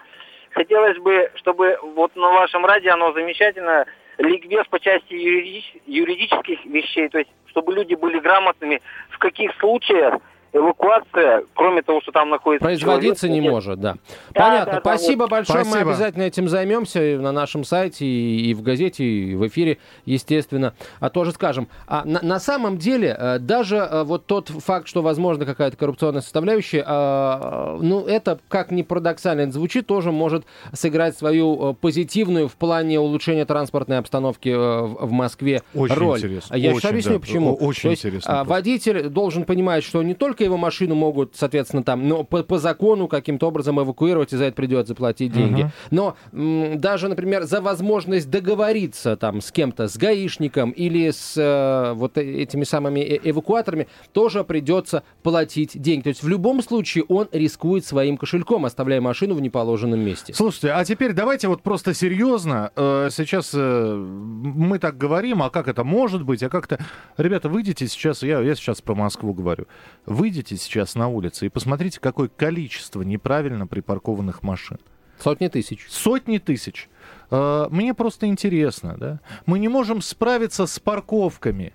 хотелось 0.52 0.98
бы, 1.00 1.32
чтобы 1.36 1.78
вот 1.82 2.16
на 2.16 2.30
вашем 2.30 2.66
радио 2.66 2.94
оно 2.94 3.12
замечательно, 3.14 3.86
ликбез 4.20 4.66
по 4.68 4.80
части 4.80 5.14
юридич, 5.14 5.76
юридических 5.88 6.64
вещей, 6.66 7.10
то 7.10 7.18
есть 7.18 7.32
чтобы 7.48 7.74
люди 7.74 7.96
были 7.96 8.20
грамотными, 8.20 8.82
в 9.10 9.18
каких 9.18 9.56
случаях 9.60 10.16
эвакуация, 10.54 11.44
кроме 11.56 11.82
того, 11.82 12.02
что 12.02 12.12
там 12.12 12.30
находится 12.30 12.64
Производиться 12.64 13.28
человек, 13.28 13.44
не 13.44 13.50
может, 13.50 13.80
да. 13.80 13.96
да 14.32 14.42
Понятно. 14.42 14.74
Да, 14.74 14.80
Спасибо 14.80 15.22
вот. 15.22 15.32
большое. 15.32 15.64
Спасибо. 15.64 15.86
Мы 15.86 15.92
обязательно 15.92 16.24
этим 16.24 16.48
займемся 16.48 17.00
на 17.20 17.32
нашем 17.32 17.64
сайте, 17.64 18.06
и 18.06 18.54
в 18.54 18.62
газете, 18.62 19.04
и 19.04 19.36
в 19.36 19.48
эфире, 19.48 19.80
естественно, 20.06 20.74
а 21.00 21.10
тоже 21.10 21.32
скажем. 21.32 21.68
А 21.88 22.04
на, 22.06 22.22
на 22.22 22.40
самом 22.40 22.78
деле, 22.78 23.16
э, 23.18 23.40
даже 23.40 23.78
э, 23.78 24.04
вот 24.04 24.28
тот 24.28 24.50
факт, 24.50 24.88
что 24.88 25.02
возможно 25.02 25.46
какая-то 25.46 25.76
коррупционная 25.76 26.22
составляющая, 26.22 26.84
а, 26.86 27.78
ну, 27.82 28.06
это, 28.06 28.40
как 28.48 28.72
ни 28.72 28.84
парадоксально 28.84 29.42
это 29.42 29.52
звучит, 29.52 29.88
тоже 29.88 30.12
может 30.12 30.46
сыграть 30.72 31.18
свою 31.18 31.72
э, 31.72 31.74
позитивную 31.74 32.48
в 32.48 32.56
плане 32.56 33.00
улучшения 33.00 33.46
транспортной 33.46 33.98
обстановки 33.98 34.50
в 34.50 35.12
Москве 35.12 35.64
очень 35.74 35.96
роль. 35.96 36.20
Интересно. 36.20 36.56
Я 36.56 36.74
сейчас 36.74 36.92
объясню, 36.92 37.14
да, 37.14 37.20
почему. 37.20 37.56
Очень 37.56 37.90
есть, 37.92 38.06
интересно. 38.06 38.42
А, 38.42 38.44
водитель 38.44 39.10
должен 39.10 39.46
понимать, 39.46 39.84
что 39.84 40.04
не 40.04 40.14
только 40.14 40.43
его 40.44 40.58
машину 40.58 40.96
могут, 40.96 41.36
соответственно, 41.36 41.84
там, 41.84 42.08
но 42.08 42.24
по, 42.24 42.44
по 42.44 42.60
закону 42.60 43.08
каким-то 43.08 43.48
образом 43.48 43.80
эвакуировать, 43.80 44.34
и 44.34 44.38
за 44.38 44.46
это 44.46 44.56
придется 44.56 44.90
заплатить 44.90 45.32
деньги. 45.32 45.62
Uh-huh. 45.62 45.72
Но 45.92 46.16
м, 46.32 46.80
даже, 46.80 47.08
например, 47.08 47.44
за 47.44 47.62
возможность 47.62 48.30
договориться 48.30 49.16
там 49.18 49.42
с 49.42 49.52
кем-то, 49.52 49.88
с 49.88 49.98
гаишником 49.98 50.72
или 50.72 51.10
с 51.10 51.34
э, 51.38 51.94
вот 51.94 52.18
этими 52.18 52.64
самыми 52.64 53.00
э 53.00 53.20
эвакуаторами, 53.24 53.88
тоже 54.12 54.44
придется 54.44 55.04
платить 55.24 55.80
деньги. 55.80 56.04
То 56.04 56.10
есть 56.10 56.24
в 56.24 56.28
любом 56.28 56.62
случае 56.62 57.06
он 57.08 57.28
рискует 57.32 57.86
своим 57.86 58.18
кошельком, 58.18 58.66
оставляя 58.66 59.02
машину 59.02 59.36
в 59.36 59.42
неположенном 59.42 60.00
месте. 60.00 60.34
Слушайте, 60.34 60.72
а 60.72 60.84
теперь 60.84 61.14
давайте 61.14 61.48
вот 61.48 61.62
просто 61.62 61.94
серьезно. 61.94 62.72
Э, 62.76 63.10
сейчас 63.12 63.52
э, 63.54 63.96
мы 63.96 64.80
так 64.80 64.98
говорим, 64.98 65.42
а 65.42 65.50
как 65.50 65.68
это 65.68 65.84
может 65.84 66.24
быть, 66.24 66.44
а 66.44 66.50
как-то... 66.50 66.80
Ребята, 67.18 67.50
выйдите 67.50 67.88
сейчас, 67.88 68.24
я, 68.24 68.40
я 68.42 68.56
сейчас 68.56 68.82
про 68.82 68.96
Москву 68.96 69.34
говорю. 69.34 69.66
Выйдите 70.06 70.33
сейчас 70.42 70.96
на 70.96 71.08
улицы 71.08 71.46
и 71.46 71.50
посмотрите, 71.50 72.00
какое 72.00 72.28
количество 72.28 73.02
неправильно 73.02 73.68
припаркованных 73.68 74.44
машин. 74.44 74.80
Сотни 75.20 75.48
тысяч. 75.48 75.86
Сотни 75.90 76.38
тысяч. 76.38 76.90
Э, 77.32 77.68
мне 77.70 77.94
просто 77.94 78.26
интересно, 78.26 78.98
да? 78.98 79.20
Мы 79.46 79.60
не 79.60 79.68
можем 79.68 80.02
справиться 80.02 80.66
с 80.66 80.80
парковками. 80.80 81.74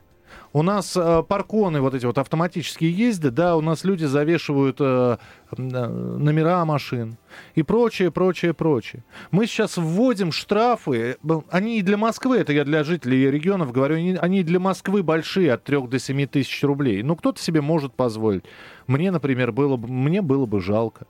У 0.53 0.63
нас 0.63 0.97
э, 0.97 1.23
парконы 1.29 1.81
вот 1.81 1.95
эти 1.95 2.07
вот 2.07 2.17
автоматические 2.17 2.91
ездят, 2.91 3.35
да, 3.35 3.57
у 3.57 3.61
нас 3.61 3.85
люди 3.85 4.07
завешивают 4.07 4.79
э, 4.81 5.19
э, 5.57 5.57
номера 5.57 6.65
машин 6.65 7.19
и 7.55 7.63
прочее, 7.63 8.11
прочее, 8.11 8.55
прочее. 8.55 9.05
Мы 9.31 9.47
сейчас 9.47 9.77
вводим 9.77 10.33
штрафы, 10.33 11.19
они 11.51 11.79
и 11.79 11.83
для 11.83 11.99
Москвы, 11.99 12.39
это 12.39 12.55
я 12.55 12.65
для 12.65 12.83
жителей 12.83 13.31
регионов 13.31 13.73
говорю, 13.73 13.97
они 14.21 14.41
и 14.41 14.43
для 14.43 14.59
Москвы 14.59 15.03
большие, 15.03 15.53
от 15.53 15.65
3 15.65 15.87
до 15.87 15.99
7 15.99 16.27
тысяч 16.27 16.63
рублей. 16.63 17.03
Ну, 17.03 17.15
кто-то 17.15 17.41
себе 17.41 17.61
может 17.61 17.93
позволить. 17.95 18.45
Мне, 18.87 19.11
например, 19.11 19.53
было 19.53 19.77
бы, 19.77 19.87
мне 19.87 20.23
было 20.23 20.47
бы 20.47 20.63
жалко. 20.63 21.07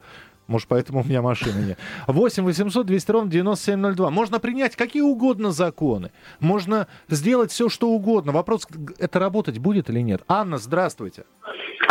Может, 0.49 0.67
поэтому 0.67 1.03
у 1.03 1.05
меня 1.05 1.21
машины 1.21 1.61
нет. 1.61 1.79
8 2.07 2.43
800 2.43 2.87
200 2.87 3.11
ровно 3.11 3.31
9702. 3.31 4.11
Можно 4.11 4.41
принять 4.41 4.77
какие 4.77 5.03
угодно 5.03 5.51
законы. 5.51 6.11
Можно 6.41 6.89
сделать 7.09 7.51
все, 7.51 7.69
что 7.69 7.89
угодно. 7.89 8.33
Вопрос, 8.33 8.67
это 8.99 9.19
работать 9.19 9.59
будет 9.59 9.91
или 9.91 10.01
нет. 10.01 10.23
Анна, 10.27 10.57
здравствуйте. 10.57 11.25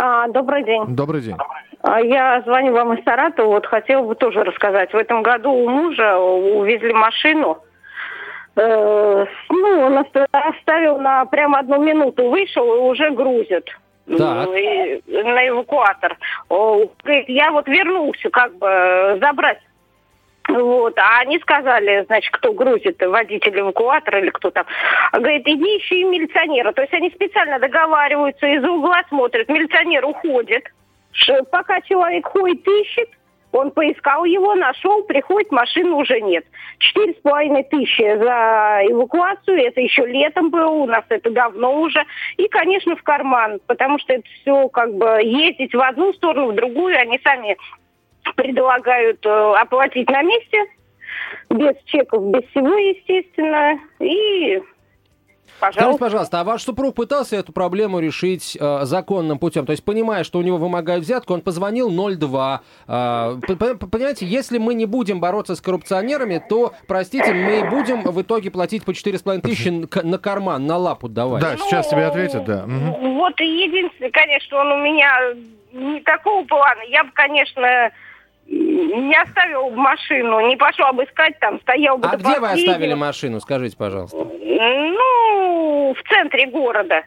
А, 0.00 0.26
добрый 0.28 0.64
день. 0.64 0.84
Добрый 0.88 1.20
день. 1.20 1.36
А, 1.82 2.00
я 2.00 2.42
звоню 2.42 2.72
вам 2.72 2.94
из 2.94 3.04
Саратова. 3.04 3.46
Вот 3.46 3.66
хотела 3.66 4.02
бы 4.02 4.16
тоже 4.16 4.42
рассказать. 4.42 4.92
В 4.92 4.96
этом 4.96 5.22
году 5.22 5.52
у 5.52 5.68
мужа 5.68 6.18
увезли 6.18 6.92
машину. 6.92 7.58
Э, 8.56 9.24
ну, 9.50 9.80
он 9.80 10.04
оставил 10.32 10.98
на 10.98 11.24
прямо 11.26 11.60
одну 11.60 11.80
минуту. 11.80 12.28
Вышел 12.28 12.74
и 12.74 12.90
уже 12.90 13.12
грузит 13.12 13.70
так. 14.16 14.48
на 14.48 15.48
эвакуатор. 15.48 16.16
Говорит, 16.48 17.28
я 17.28 17.50
вот 17.50 17.68
вернулся 17.68 18.30
как 18.30 18.56
бы 18.56 19.18
забрать 19.20 19.58
вот, 20.48 20.98
а 20.98 21.20
они 21.20 21.38
сказали, 21.40 22.04
значит, 22.06 22.32
кто 22.32 22.54
грузит, 22.54 23.00
водитель 23.02 23.60
эвакуатора 23.60 24.20
или 24.20 24.30
кто 24.30 24.50
там. 24.50 24.64
Говорит, 25.12 25.46
иди 25.46 25.76
ищи 25.76 26.02
милиционера. 26.04 26.72
То 26.72 26.80
есть 26.80 26.94
они 26.94 27.10
специально 27.10 27.58
договариваются, 27.58 28.46
из-за 28.46 28.70
угла 28.70 29.02
смотрят, 29.10 29.46
милиционер 29.48 30.06
уходит. 30.06 30.64
Пока 31.50 31.82
человек 31.82 32.26
ходит, 32.26 32.66
ищет, 32.66 33.10
он 33.52 33.70
поискал 33.70 34.24
его, 34.24 34.54
нашел, 34.54 35.02
приходит, 35.04 35.50
машины 35.50 35.90
уже 35.92 36.20
нет. 36.20 36.44
Четыре 36.78 37.14
с 37.14 37.16
половиной 37.16 37.64
тысячи 37.64 38.02
за 38.02 38.80
эвакуацию, 38.90 39.58
это 39.58 39.80
еще 39.80 40.06
летом 40.06 40.50
было, 40.50 40.68
у 40.68 40.86
нас 40.86 41.04
это 41.08 41.30
давно 41.30 41.80
уже. 41.80 42.04
И, 42.36 42.48
конечно, 42.48 42.96
в 42.96 43.02
карман, 43.02 43.60
потому 43.66 43.98
что 43.98 44.14
это 44.14 44.28
все 44.40 44.68
как 44.68 44.94
бы 44.94 45.20
ездить 45.22 45.74
в 45.74 45.80
одну 45.80 46.12
сторону, 46.12 46.52
в 46.52 46.54
другую, 46.54 46.98
они 46.98 47.18
сами 47.24 47.56
предлагают 48.36 49.24
э, 49.24 49.54
оплатить 49.58 50.10
на 50.10 50.22
месте, 50.22 50.58
без 51.50 51.74
чеков, 51.86 52.24
без 52.24 52.44
всего, 52.50 52.74
естественно, 52.76 53.78
и 54.00 54.62
Пожалуйста. 55.60 55.80
Скажите, 55.80 55.98
пожалуйста, 55.98 56.40
а 56.40 56.44
ваш 56.44 56.62
супруг 56.62 56.94
пытался 56.94 57.36
эту 57.36 57.52
проблему 57.52 57.98
решить 58.00 58.56
э, 58.58 58.80
законным 58.82 59.38
путем? 59.38 59.66
То 59.66 59.72
есть, 59.72 59.84
понимая, 59.84 60.24
что 60.24 60.38
у 60.38 60.42
него 60.42 60.56
вымогают 60.56 61.04
взятку, 61.04 61.34
он 61.34 61.40
позвонил 61.40 61.90
02. 61.90 62.62
Э, 62.86 63.38
понимаете, 63.46 64.26
если 64.26 64.58
мы 64.58 64.74
не 64.74 64.86
будем 64.86 65.20
бороться 65.20 65.54
с 65.54 65.60
коррупционерами, 65.60 66.42
то, 66.48 66.72
простите, 66.86 67.32
мы 67.32 67.68
будем 67.68 68.02
в 68.02 68.22
итоге 68.22 68.50
платить 68.50 68.84
по 68.84 68.90
4,5 68.90 69.40
тысячи 69.40 69.68
на 69.68 70.18
карман, 70.18 70.66
на 70.66 70.76
лапу 70.76 71.08
давать. 71.08 71.42
Да, 71.42 71.56
сейчас 71.56 71.86
ну, 71.86 71.92
тебе 71.92 72.06
ответят, 72.06 72.44
да. 72.44 72.64
Угу. 72.64 73.14
Вот 73.14 73.40
единственное, 73.40 74.10
конечно, 74.10 74.58
он 74.58 74.72
у 74.72 74.78
меня 74.78 75.10
не 75.72 76.00
такого 76.00 76.44
плана. 76.44 76.82
Я 76.88 77.04
бы, 77.04 77.10
конечно 77.12 77.90
не 78.48 79.14
оставил 79.20 79.70
машину, 79.70 80.40
не 80.48 80.56
пошел 80.56 80.86
обыскать 80.86 81.38
там, 81.40 81.60
стоял 81.60 81.98
бы 81.98 82.08
А 82.08 82.16
где 82.16 82.40
вы 82.40 82.48
оставили 82.48 82.94
машину, 82.94 83.40
скажите, 83.40 83.76
пожалуйста? 83.76 84.16
Ну, 84.16 85.94
в 85.94 86.08
центре 86.08 86.46
города. 86.46 87.02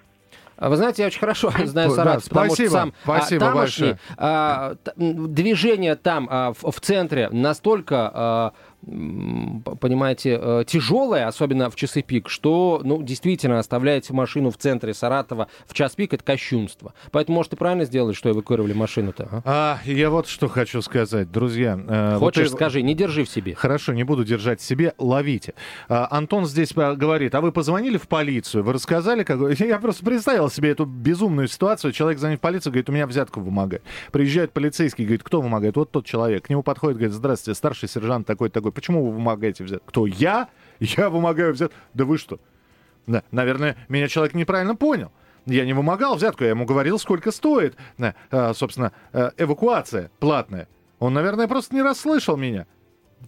А 0.62 0.69
вы 0.69 0.75
знаете, 0.75 1.01
я 1.01 1.07
очень 1.07 1.19
хорошо 1.19 1.51
знаю 1.63 1.89
Саратов, 1.89 2.24
да, 2.25 2.29
потому 2.29 2.45
спасибо, 2.51 2.69
что 2.69 2.77
сам 2.77 2.93
спасибо 3.03 3.45
а, 3.45 3.50
тамошний, 3.50 3.95
а, 4.15 4.74
движение 4.95 5.95
там 5.95 6.27
а, 6.29 6.53
в, 6.53 6.69
в 6.71 6.79
центре 6.79 7.29
настолько 7.31 8.12
а, 8.13 8.53
понимаете, 8.83 10.39
э, 10.41 10.63
тяжелая, 10.65 11.27
особенно 11.27 11.69
в 11.69 11.75
часы 11.75 12.01
пик, 12.01 12.29
что, 12.29 12.81
ну, 12.83 13.01
действительно, 13.03 13.59
оставлять 13.59 14.09
машину 14.09 14.50
в 14.50 14.57
центре 14.57 14.93
Саратова 14.93 15.47
в 15.67 15.73
час 15.73 15.95
пик— 15.95 16.13
это 16.15 16.23
кощунство. 16.23 16.93
Поэтому, 17.11 17.38
может, 17.38 17.53
и 17.53 17.55
правильно 17.55 17.85
сделали, 17.85 18.13
что 18.13 18.31
эвакуировали 18.31 18.73
машину-то, 18.73 19.27
а? 19.31 19.41
а 19.45 19.79
я 19.89 20.09
вот 20.09 20.27
что 20.27 20.47
хочу 20.47 20.81
сказать, 20.81 21.31
друзья. 21.31 21.79
Э, 21.88 22.17
Хочешь, 22.17 22.50
вот, 22.50 22.57
скажи, 22.57 22.81
не 22.81 22.95
держи 22.95 23.23
в 23.23 23.29
себе. 23.29 23.53
Хорошо, 23.53 23.93
не 23.93 24.03
буду 24.03 24.23
держать 24.23 24.61
в 24.61 24.63
себе, 24.63 24.93
ловите. 24.97 25.53
А, 25.88 26.07
Антон 26.09 26.45
здесь 26.45 26.73
говорит, 26.73 27.35
а 27.35 27.41
вы 27.41 27.51
позвонили 27.51 27.97
в 27.97 28.07
полицию, 28.07 28.63
вы 28.63 28.73
рассказали, 28.73 29.23
как... 29.23 29.39
Я 29.59 29.77
просто 29.79 30.03
представил 30.03 30.50
себе 30.50 30.69
эту 30.69 30.85
безумную 30.85 31.47
ситуацию. 31.47 31.91
Человек 31.91 32.19
звонит 32.19 32.39
в 32.39 32.41
полицию, 32.41 32.73
говорит, 32.73 32.89
у 32.89 32.93
меня 32.93 33.05
взятку 33.05 33.41
вымогает. 33.41 33.83
Приезжает 34.11 34.51
полицейский, 34.51 35.05
говорит, 35.05 35.23
кто 35.23 35.41
вымогает? 35.41 35.75
Вот 35.75 35.91
тот 35.91 36.05
человек. 36.05 36.45
К 36.45 36.50
нему 36.50 36.63
подходит, 36.63 36.97
говорит, 36.97 37.13
здравствуйте, 37.15 37.57
старший 37.57 37.88
сержант 37.88 38.25
такой-такой 38.25 38.70
такой, 38.71 38.73
почему 38.73 39.05
вы 39.05 39.11
вымогаете 39.11 39.63
взять? 39.63 39.81
Кто? 39.85 40.05
Я? 40.07 40.49
Я 40.79 41.09
вымогаю 41.09 41.53
взять? 41.53 41.71
Да 41.93 42.05
вы 42.05 42.17
что? 42.17 42.39
Да, 43.07 43.23
наверное, 43.31 43.77
меня 43.89 44.07
человек 44.07 44.33
неправильно 44.33 44.75
понял. 44.75 45.11
Я 45.45 45.65
не 45.65 45.73
вымогал 45.73 46.15
взятку, 46.15 46.43
я 46.43 46.51
ему 46.51 46.65
говорил, 46.65 46.99
сколько 46.99 47.31
стоит, 47.31 47.75
э, 47.97 48.53
собственно, 48.53 48.91
э, 49.11 49.31
эвакуация 49.37 50.11
платная. 50.19 50.67
Он, 50.99 51.13
наверное, 51.13 51.47
просто 51.47 51.73
не 51.73 51.81
расслышал 51.81 52.37
меня. 52.37 52.67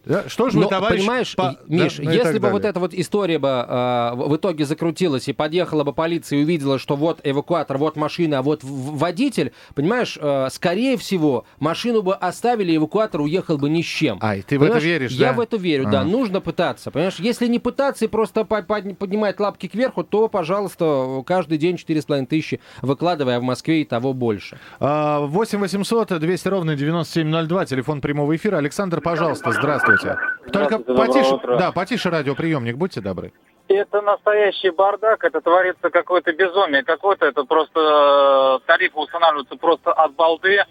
Да? 0.05 0.27
Что 0.27 0.49
же 0.49 0.59
вы, 0.59 0.67
товарищ... 0.67 0.99
Понимаешь, 0.99 1.35
по... 1.35 1.57
Миш, 1.67 1.97
да? 1.97 2.03
ну, 2.03 2.11
если 2.11 2.33
бы 2.33 2.39
далее. 2.39 2.51
вот 2.51 2.65
эта 2.65 2.79
вот 2.79 2.93
история 2.93 3.39
бы 3.39 3.47
э, 3.47 4.11
в 4.15 4.35
итоге 4.35 4.65
закрутилась 4.65 5.27
и 5.27 5.33
подъехала 5.33 5.83
бы 5.83 5.93
полиция 5.93 6.39
и 6.39 6.43
увидела, 6.43 6.79
что 6.79 6.95
вот 6.95 7.19
эвакуатор, 7.23 7.77
вот 7.77 7.95
машина, 7.95 8.39
а 8.39 8.41
вот 8.41 8.61
водитель, 8.63 9.53
понимаешь, 9.75 10.17
э, 10.19 10.47
скорее 10.51 10.97
всего, 10.97 11.45
машину 11.59 12.01
бы 12.01 12.15
оставили, 12.15 12.75
эвакуатор 12.75 13.21
уехал 13.21 13.57
бы 13.57 13.69
ни 13.69 13.81
с 13.81 13.85
чем. 13.85 14.19
Ай, 14.21 14.41
ты 14.41 14.57
понимаешь? 14.57 14.73
в 14.73 14.77
это 14.77 14.85
веришь, 14.85 15.11
Я 15.11 15.29
да? 15.29 15.33
в 15.33 15.39
это 15.39 15.57
верю, 15.57 15.87
а. 15.87 15.91
да. 15.91 16.03
Нужно 16.03 16.41
пытаться, 16.41 16.91
понимаешь? 16.91 17.15
Если 17.19 17.47
не 17.47 17.59
пытаться 17.59 18.05
и 18.05 18.07
просто 18.07 18.43
поднимать 18.45 19.39
лапки 19.39 19.67
кверху, 19.67 20.03
то, 20.03 20.27
пожалуйста, 20.27 21.23
каждый 21.25 21.57
день 21.57 21.75
4,5 21.75 22.25
тысячи 22.25 22.59
выкладывая 22.81 23.39
в 23.39 23.43
Москве 23.43 23.81
и 23.81 23.85
того 23.85 24.13
больше. 24.13 24.57
8 24.79 25.59
800 25.59 26.19
200 26.19 26.47
ровно 26.47 26.75
9702, 26.75 27.65
телефон 27.65 28.01
прямого 28.01 28.35
эфира. 28.35 28.57
Александр, 28.57 29.01
пожалуйста, 29.01 29.51
здравствуйте. 29.51 29.82
Здравствуйте. 29.83 30.17
Только 30.51 30.79
потише, 30.79 31.39
да, 31.57 31.71
потише 31.71 32.09
радиоприемник, 32.09 32.77
будьте 32.77 33.01
добры. 33.01 33.33
Это 33.67 34.01
настоящий 34.01 34.69
бардак, 34.71 35.23
это 35.23 35.41
творится 35.41 35.89
какое-то 35.89 36.33
безумие, 36.33 36.83
какое-то 36.83 37.25
это 37.25 37.43
просто 37.45 38.59
э, 38.61 38.65
тарифы 38.65 38.97
устанавливаются 38.97 39.55
просто 39.55 39.93
от 39.93 40.13
балды. 40.15 40.63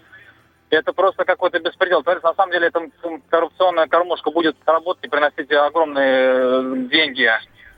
Это 0.69 0.93
просто 0.93 1.25
какой-то 1.25 1.59
беспредел. 1.59 2.01
Творится, 2.01 2.29
на 2.29 2.33
самом 2.33 2.51
деле, 2.51 2.67
эта 2.67 2.81
коррупционная 3.29 3.87
кормушка 3.87 4.31
будет 4.31 4.55
работать 4.65 5.03
и 5.05 5.09
приносить 5.09 5.51
огромные 5.51 6.07
э, 6.07 6.75
деньги, 6.89 7.29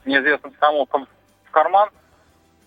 неизвестно 0.05 0.51
кому, 0.59 0.85
в 0.85 1.51
карман. 1.51 1.89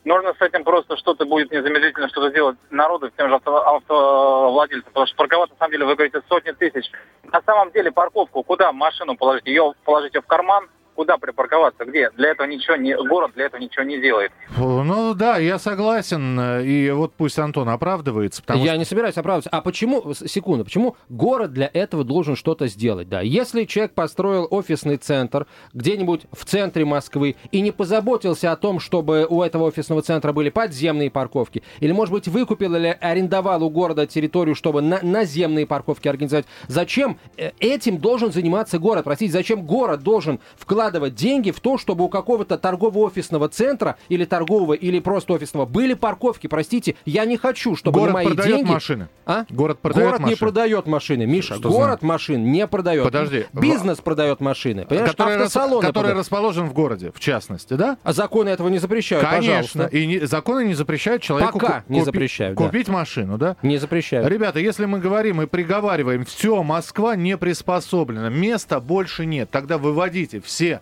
Нужно 0.04 0.34
с 0.34 0.40
этим 0.40 0.64
просто 0.64 0.96
что-то 0.96 1.24
будет 1.24 1.50
незамедлительно 1.50 2.08
что-то 2.08 2.30
делать 2.30 2.56
народу, 2.70 3.10
тем 3.16 3.28
же 3.28 3.34
авто, 3.34 3.56
автовладельцам, 3.56 4.92
потому 4.92 5.06
что 5.06 5.16
парковаться, 5.16 5.54
на 5.54 5.58
самом 5.58 5.72
деле, 5.72 5.84
вы 5.86 5.94
говорите, 5.94 6.22
сотни 6.28 6.52
тысяч. 6.52 6.90
На 7.24 7.42
самом 7.42 7.70
деле 7.72 7.92
парковку, 7.92 8.42
куда 8.42 8.72
машину 8.72 9.16
положить? 9.16 9.46
Ее 9.46 9.72
положить 9.84 10.16
в 10.16 10.22
карман, 10.22 10.68
куда 10.98 11.16
припарковаться, 11.16 11.84
где? 11.84 12.10
Для 12.16 12.30
этого 12.30 12.48
ничего 12.48 12.74
не, 12.74 12.92
город 12.96 13.30
для 13.36 13.46
этого 13.46 13.60
ничего 13.60 13.84
не 13.84 14.00
делает. 14.00 14.32
Ну 14.56 15.14
да, 15.14 15.36
я 15.38 15.60
согласен, 15.60 16.60
и 16.60 16.90
вот 16.90 17.12
пусть 17.16 17.38
Антон 17.38 17.68
оправдывается. 17.68 18.42
Потому 18.42 18.64
я 18.64 18.72
что... 18.72 18.78
не 18.78 18.84
собираюсь 18.84 19.16
оправдываться. 19.16 19.50
А 19.50 19.60
почему, 19.60 20.12
секунду, 20.12 20.64
почему 20.64 20.96
город 21.08 21.52
для 21.52 21.70
этого 21.72 22.02
должен 22.02 22.34
что-то 22.34 22.66
сделать? 22.66 23.08
Да, 23.08 23.20
если 23.20 23.62
человек 23.62 23.92
построил 23.94 24.48
офисный 24.50 24.96
центр 24.96 25.46
где-нибудь 25.72 26.22
в 26.32 26.44
центре 26.44 26.84
Москвы 26.84 27.36
и 27.52 27.60
не 27.60 27.70
позаботился 27.70 28.50
о 28.50 28.56
том, 28.56 28.80
чтобы 28.80 29.24
у 29.30 29.44
этого 29.44 29.66
офисного 29.66 30.02
центра 30.02 30.32
были 30.32 30.50
подземные 30.50 31.12
парковки, 31.12 31.62
или, 31.78 31.92
может 31.92 32.12
быть, 32.12 32.26
выкупил 32.26 32.74
или 32.74 32.98
арендовал 33.00 33.62
у 33.62 33.70
города 33.70 34.08
территорию, 34.08 34.56
чтобы 34.56 34.82
на 34.82 34.98
наземные 35.02 35.64
парковки 35.64 36.08
организовать, 36.08 36.46
зачем 36.66 37.20
э, 37.36 37.52
этим 37.60 37.98
должен 37.98 38.32
заниматься 38.32 38.80
город? 38.80 39.04
Простите, 39.04 39.30
зачем 39.30 39.62
город 39.64 40.02
должен 40.02 40.40
вкладывать 40.56 40.87
вкладывать 40.88 41.14
деньги 41.14 41.50
в 41.50 41.60
то, 41.60 41.76
чтобы 41.76 42.04
у 42.04 42.08
какого-то 42.08 42.56
торгово-офисного 42.56 43.48
центра 43.50 43.96
или 44.08 44.24
торгового, 44.24 44.72
или 44.72 45.00
просто 45.00 45.34
офисного 45.34 45.66
были 45.66 45.92
парковки. 45.92 46.46
Простите, 46.46 46.96
я 47.04 47.26
не 47.26 47.36
хочу, 47.36 47.76
чтобы 47.76 48.00
город 48.00 48.14
мои 48.14 48.26
продает 48.26 48.56
деньги... 48.56 48.70
машины. 48.70 49.08
А? 49.26 49.44
Город 49.50 49.80
продает 49.80 50.06
Город 50.06 50.20
машины. 50.20 50.34
не 50.34 50.38
продает 50.38 50.86
машины, 50.86 51.26
Миша. 51.26 51.56
Что 51.56 51.68
город 51.68 51.98
за... 52.00 52.06
машин 52.06 52.50
не 52.50 52.66
продает. 52.66 53.04
Подожди. 53.04 53.44
Бизнес 53.52 53.98
в... 53.98 54.02
продает 54.02 54.40
машины. 54.40 54.86
Понимаешь, 54.86 55.10
который, 55.10 55.36
автосалоны 55.36 55.82
который 55.82 56.04
продают. 56.04 56.18
расположен 56.20 56.68
в 56.68 56.72
городе, 56.72 57.12
в 57.14 57.20
частности, 57.20 57.74
да? 57.74 57.98
А 58.02 58.14
законы 58.14 58.48
этого 58.48 58.68
не 58.68 58.78
запрещают, 58.78 59.28
Конечно. 59.28 59.84
Пожалуйста. 59.84 59.96
И 59.96 60.06
не, 60.06 60.20
законы 60.20 60.64
не 60.64 60.74
запрещают 60.74 61.22
человеку 61.22 61.58
Пока 61.58 61.80
купи, 61.82 61.92
не 61.92 62.02
запрещают, 62.02 62.56
купить 62.56 62.86
да. 62.86 62.92
машину, 62.94 63.36
да? 63.36 63.56
Не 63.62 63.76
запрещают. 63.76 64.26
Ребята, 64.26 64.58
если 64.58 64.86
мы 64.86 65.00
говорим 65.00 65.42
и 65.42 65.46
приговариваем, 65.46 66.24
все, 66.24 66.62
Москва 66.62 67.14
не 67.14 67.36
приспособлена, 67.36 68.30
места 68.30 68.80
больше 68.80 69.26
нет, 69.26 69.50
тогда 69.50 69.76
выводите 69.76 70.40
все 70.40 70.77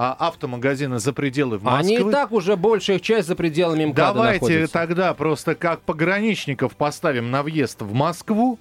а, 0.00 0.12
автомагазины 0.12 1.00
за 1.00 1.12
пределы 1.12 1.58
в 1.58 1.64
Москвы. 1.64 1.96
Они 1.96 2.08
и 2.08 2.12
так 2.12 2.30
уже 2.30 2.56
большая 2.56 2.98
их 2.98 3.02
часть 3.02 3.26
за 3.26 3.34
пределами 3.34 3.84
МКАДа 3.86 4.14
Давайте 4.14 4.44
находится. 4.44 4.72
тогда 4.72 5.12
просто 5.12 5.56
как 5.56 5.80
пограничников 5.80 6.76
поставим 6.76 7.32
на 7.32 7.42
въезд 7.42 7.82
в 7.82 7.92
Москву, 7.94 8.60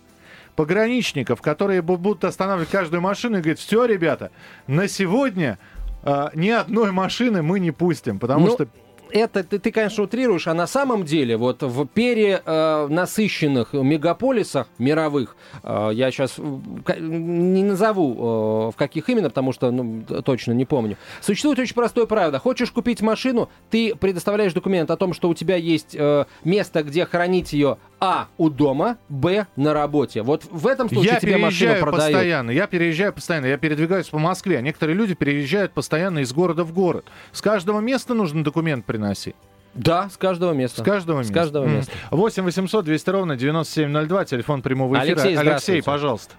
пограничников, 0.56 1.44
которые 1.44 1.84
будут 1.84 2.24
останавливать 2.24 2.72
каждую 2.72 3.02
машину 3.02 3.38
и 3.38 3.42
говорить, 3.42 3.60
все, 3.60 3.86
ребята, 3.86 4.32
на 4.66 4.88
сегодня 4.88 5.60
э, 6.02 6.30
ни 6.34 6.50
одной 6.50 6.92
машины 6.92 7.44
мы 7.44 7.60
не 7.60 7.70
пустим, 7.70 8.18
потому 8.18 8.48
ну, 8.48 8.54
что 8.54 8.68
это 9.12 9.44
ты, 9.44 9.60
ты, 9.60 9.72
конечно, 9.72 10.04
утрируешь, 10.04 10.48
а 10.48 10.54
на 10.54 10.68
самом 10.68 11.06
деле 11.06 11.38
вот 11.38 11.64
в 11.64 11.86
перенасыщенных 11.88 13.74
э, 13.74 13.82
мегаполисах 13.82 14.68
мировых, 14.78 15.36
э, 15.64 15.90
я 15.94 16.12
сейчас 16.12 16.38
не 16.38 17.64
назову 17.64 18.14
э, 18.14 18.72
в 18.72 18.76
каких 18.78 19.10
именно, 19.10 19.30
потому 19.30 19.52
что 19.54 19.72
ну, 19.72 20.04
точно 20.24 20.54
не 20.54 20.66
помню, 20.66 20.98
существует 21.22 21.60
очень 21.60 21.76
простое 21.76 22.06
правило. 22.06 22.40
Хочешь 22.40 22.72
купить 22.72 23.02
машину, 23.02 23.50
ты 23.70 23.96
предоставляешь 23.96 24.54
документ 24.54 24.92
о 24.92 24.98
том, 24.98 25.14
что 25.14 25.30
у 25.30 25.34
тебя 25.34 25.56
есть 25.56 25.98
место, 26.44 26.84
где 26.84 27.06
хранить 27.06 27.54
ее 27.54 27.78
а. 28.00 28.28
У 28.38 28.50
дома, 28.50 28.98
Б. 29.10 29.48
На 29.56 29.74
работе. 29.74 30.22
Вот 30.22 30.46
в 30.50 30.68
этом 30.68 30.88
случае 30.88 31.14
я 31.14 31.20
тебе 31.20 31.38
машину 31.38 31.74
продают. 31.80 32.14
постоянно, 32.14 32.52
я 32.52 32.68
переезжаю 32.68 33.12
постоянно, 33.12 33.48
я 33.48 33.58
передвигаюсь 33.58 34.08
по 34.08 34.20
Москве, 34.20 34.60
а 34.60 34.62
некоторые 34.62 34.96
люди 34.96 35.16
переезжают 35.16 35.72
постоянно 35.72 36.20
из 36.20 36.32
города 36.32 36.64
в 36.64 36.74
город. 36.74 37.06
С 37.32 37.42
каждого 37.42 37.80
места 37.80 38.14
нужно 38.14 38.44
документ 38.44 38.86
приносить. 38.98 39.36
Да, 39.74 40.10
с 40.10 40.18
каждого 40.18 40.54
места. 40.54 40.82
С 40.82 40.84
каждого 40.84 41.20
места. 41.20 41.34
С 41.34 41.36
каждого 41.36 41.66
места. 41.66 41.92
8 42.10 42.44
800 42.44 42.86
200 42.86 43.10
ровно 43.12 43.36
9702, 43.36 44.26
телефон 44.26 44.62
прямого 44.64 44.96
эфира. 44.96 45.22
Алексей, 45.22 45.38
Алексей, 45.38 45.84
пожалуйста. 45.84 46.34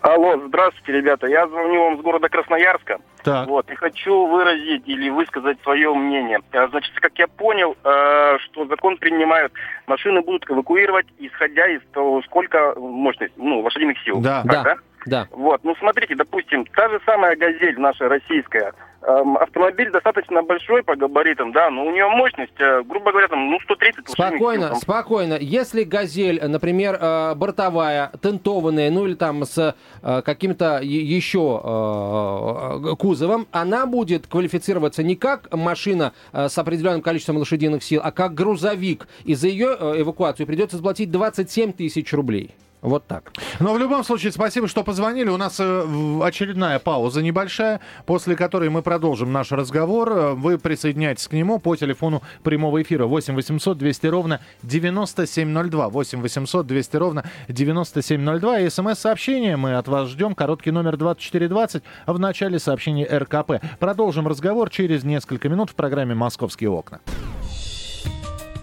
Алло, 0.00 0.38
здравствуйте, 0.46 0.92
ребята. 0.92 1.26
Я 1.26 1.48
звоню 1.48 1.82
вам 1.82 1.98
с 1.98 2.02
города 2.02 2.28
Красноярска. 2.28 2.98
Так. 3.24 3.48
Вот, 3.48 3.68
и 3.70 3.74
хочу 3.74 4.26
выразить 4.26 4.86
или 4.86 5.08
высказать 5.08 5.58
свое 5.62 5.94
мнение. 5.94 6.40
Э, 6.52 6.68
значит, 6.68 6.92
как 7.00 7.18
я 7.18 7.26
понял, 7.26 7.74
э, 7.82 8.36
что 8.44 8.66
закон 8.66 8.98
принимают, 8.98 9.50
машины 9.86 10.20
будут 10.20 10.48
эвакуировать, 10.48 11.06
исходя 11.18 11.66
из 11.68 11.80
того, 11.92 12.22
сколько 12.22 12.74
мощность, 12.78 13.32
ну, 13.38 13.60
лошадиных 13.60 13.96
сил. 14.04 14.20
Да, 14.20 14.42
так, 14.42 14.52
да. 14.52 14.62
да? 14.62 14.76
Да. 15.06 15.28
Вот, 15.32 15.62
ну 15.64 15.74
смотрите, 15.76 16.14
допустим, 16.14 16.64
та 16.66 16.88
же 16.88 17.00
самая 17.04 17.36
«Газель» 17.36 17.78
наша 17.78 18.08
российская, 18.08 18.72
автомобиль 19.06 19.90
достаточно 19.90 20.42
большой 20.42 20.82
по 20.82 20.96
габаритам, 20.96 21.52
да, 21.52 21.70
но 21.70 21.84
у 21.84 21.90
нее 21.90 22.08
мощность, 22.08 22.58
э, 22.58 22.82
грубо 22.82 23.10
говоря, 23.10 23.28
там, 23.28 23.50
ну, 23.50 23.60
130 23.60 24.08
Спокойно, 24.08 24.68
сил, 24.68 24.76
спокойно. 24.76 25.38
Если 25.40 25.84
«Газель», 25.84 26.40
например, 26.42 26.98
э, 27.00 27.34
бортовая, 27.34 28.10
тентованная, 28.22 28.90
ну 28.90 29.06
или 29.06 29.14
там 29.14 29.44
с 29.44 29.74
э, 30.02 30.22
каким-то 30.22 30.80
еще 30.82 31.60
э, 31.62 32.96
кузовом, 32.98 33.46
она 33.52 33.86
будет 33.86 34.26
квалифицироваться 34.26 35.02
не 35.02 35.16
как 35.16 35.52
машина 35.52 36.12
э, 36.32 36.48
с 36.48 36.56
определенным 36.56 37.02
количеством 37.02 37.36
лошадиных 37.38 37.82
сил, 37.82 38.00
а 38.02 38.10
как 38.10 38.34
грузовик. 38.34 39.06
И 39.24 39.34
за 39.34 39.48
ее 39.48 39.76
э, 39.78 40.00
эвакуацию 40.00 40.46
придется 40.46 40.76
заплатить 40.76 41.10
27 41.10 41.72
тысяч 41.72 42.12
рублей. 42.12 42.54
Вот 42.84 43.06
так. 43.06 43.32
Но 43.60 43.72
в 43.72 43.78
любом 43.78 44.04
случае, 44.04 44.30
спасибо, 44.30 44.68
что 44.68 44.84
позвонили. 44.84 45.30
У 45.30 45.38
нас 45.38 45.56
э, 45.58 46.20
очередная 46.22 46.78
пауза 46.78 47.22
небольшая, 47.22 47.80
после 48.04 48.36
которой 48.36 48.68
мы 48.68 48.82
продолжим 48.82 49.32
наш 49.32 49.52
разговор. 49.52 50.34
Вы 50.34 50.58
присоединяйтесь 50.58 51.26
к 51.26 51.32
нему 51.32 51.58
по 51.58 51.76
телефону 51.76 52.22
прямого 52.42 52.82
эфира 52.82 53.06
8 53.06 53.34
800 53.34 53.78
200 53.78 54.06
ровно 54.08 54.40
9702. 54.64 55.88
8 55.88 56.20
800 56.20 56.66
200 56.66 56.96
ровно 56.96 57.24
9702. 57.48 58.60
И 58.60 58.68
смс-сообщение 58.68 59.56
мы 59.56 59.76
от 59.76 59.88
вас 59.88 60.10
ждем. 60.10 60.34
Короткий 60.34 60.70
номер 60.70 60.98
2420 60.98 61.82
в 62.06 62.18
начале 62.18 62.58
сообщения 62.58 63.06
РКП. 63.06 63.64
Продолжим 63.78 64.28
разговор 64.28 64.68
через 64.68 65.04
несколько 65.04 65.48
минут 65.48 65.70
в 65.70 65.74
программе 65.74 66.14
«Московские 66.14 66.68
окна». 66.68 67.00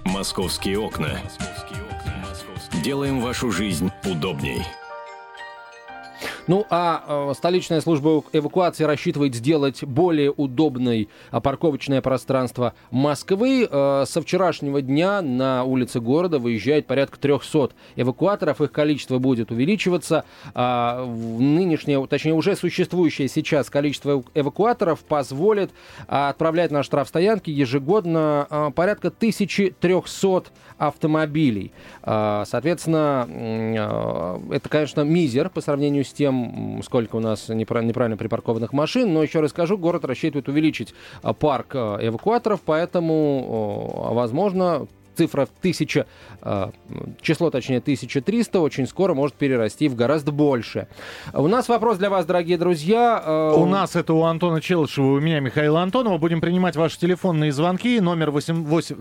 «Московские 0.06 0.78
окна». 0.78 1.10
Делаем 2.74 3.22
вашу 3.22 3.52
жизнь 3.52 3.92
удобней. 4.06 4.64
Ну, 6.48 6.66
а 6.70 7.30
э, 7.30 7.34
столичная 7.36 7.82
служба 7.82 8.24
эвакуации 8.34 8.84
рассчитывает 8.84 9.36
сделать 9.36 9.84
более 9.84 10.32
удобной 10.32 11.08
а, 11.30 11.40
парковочное 11.40 12.02
пространство 12.02 12.74
Москвы. 12.90 13.68
Э, 13.70 14.06
со 14.08 14.22
вчерашнего 14.22 14.82
дня 14.82 15.22
на 15.22 15.64
улицы 15.64 16.00
города 16.00 16.40
выезжает 16.40 16.88
порядка 16.88 17.20
300 17.20 17.72
эвакуаторов. 17.96 18.60
Их 18.60 18.72
количество 18.72 19.20
будет 19.20 19.52
увеличиваться. 19.52 20.26
А, 20.56 21.06
нынешнее, 21.06 22.06
точнее, 22.08 22.34
уже 22.34 22.56
существующее 22.56 23.28
сейчас 23.28 23.70
количество 23.70 24.24
эвакуаторов 24.34 25.02
позволит 25.02 25.70
а, 26.08 26.30
отправлять 26.30 26.72
на 26.72 26.82
штрафстоянки 26.82 27.52
ежегодно 27.52 28.72
порядка 28.76 29.10
1300 29.10 30.46
автомобилей. 30.80 31.72
А, 32.02 32.44
соответственно, 32.46 34.40
это, 34.52 34.68
конечно, 34.68 35.02
мизер 35.02 35.50
по 35.50 35.62
сравнению 35.62 36.04
с 36.04 36.12
тем, 36.12 36.31
сколько 36.84 37.16
у 37.16 37.20
нас 37.20 37.50
неправильно 37.50 38.18
припаркованных 38.18 38.74
машин, 38.74 39.14
но 39.14 39.24
еще 39.24 39.40
раз 39.40 39.52
скажу, 39.52 39.78
город 39.78 40.06
рассчитывает 40.06 40.48
увеличить 40.48 40.94
а, 41.22 41.34
парк 41.34 41.72
а, 41.74 41.98
эвакуаторов, 42.02 42.62
поэтому, 42.66 44.12
возможно, 44.14 44.88
цифра 45.16 45.48
1000, 45.60 46.06
а, 46.42 46.72
число, 47.22 47.50
точнее, 47.50 47.78
1300 47.78 48.60
очень 48.60 48.88
скоро 48.88 49.14
может 49.14 49.36
перерасти 49.36 49.88
в 49.88 49.96
гораздо 49.96 50.32
больше. 50.32 50.88
У 51.34 51.48
нас 51.48 51.70
вопрос 51.70 51.98
для 51.98 52.10
вас, 52.10 52.26
дорогие 52.26 52.58
друзья. 52.58 53.54
У 53.56 53.66
нас 53.66 53.96
это 53.96 54.14
у 54.14 54.24
Антона 54.24 54.62
Челышева, 54.62 55.06
у 55.06 55.20
меня 55.20 55.40
Михаила 55.40 55.82
Антонова. 55.82 56.18
Будем 56.18 56.42
принимать 56.42 56.76
ваши 56.76 57.00
телефонные 57.00 57.52
звонки. 57.52 58.00
Номер 58.00 58.32
8... 58.32 58.64
8... 58.64 58.96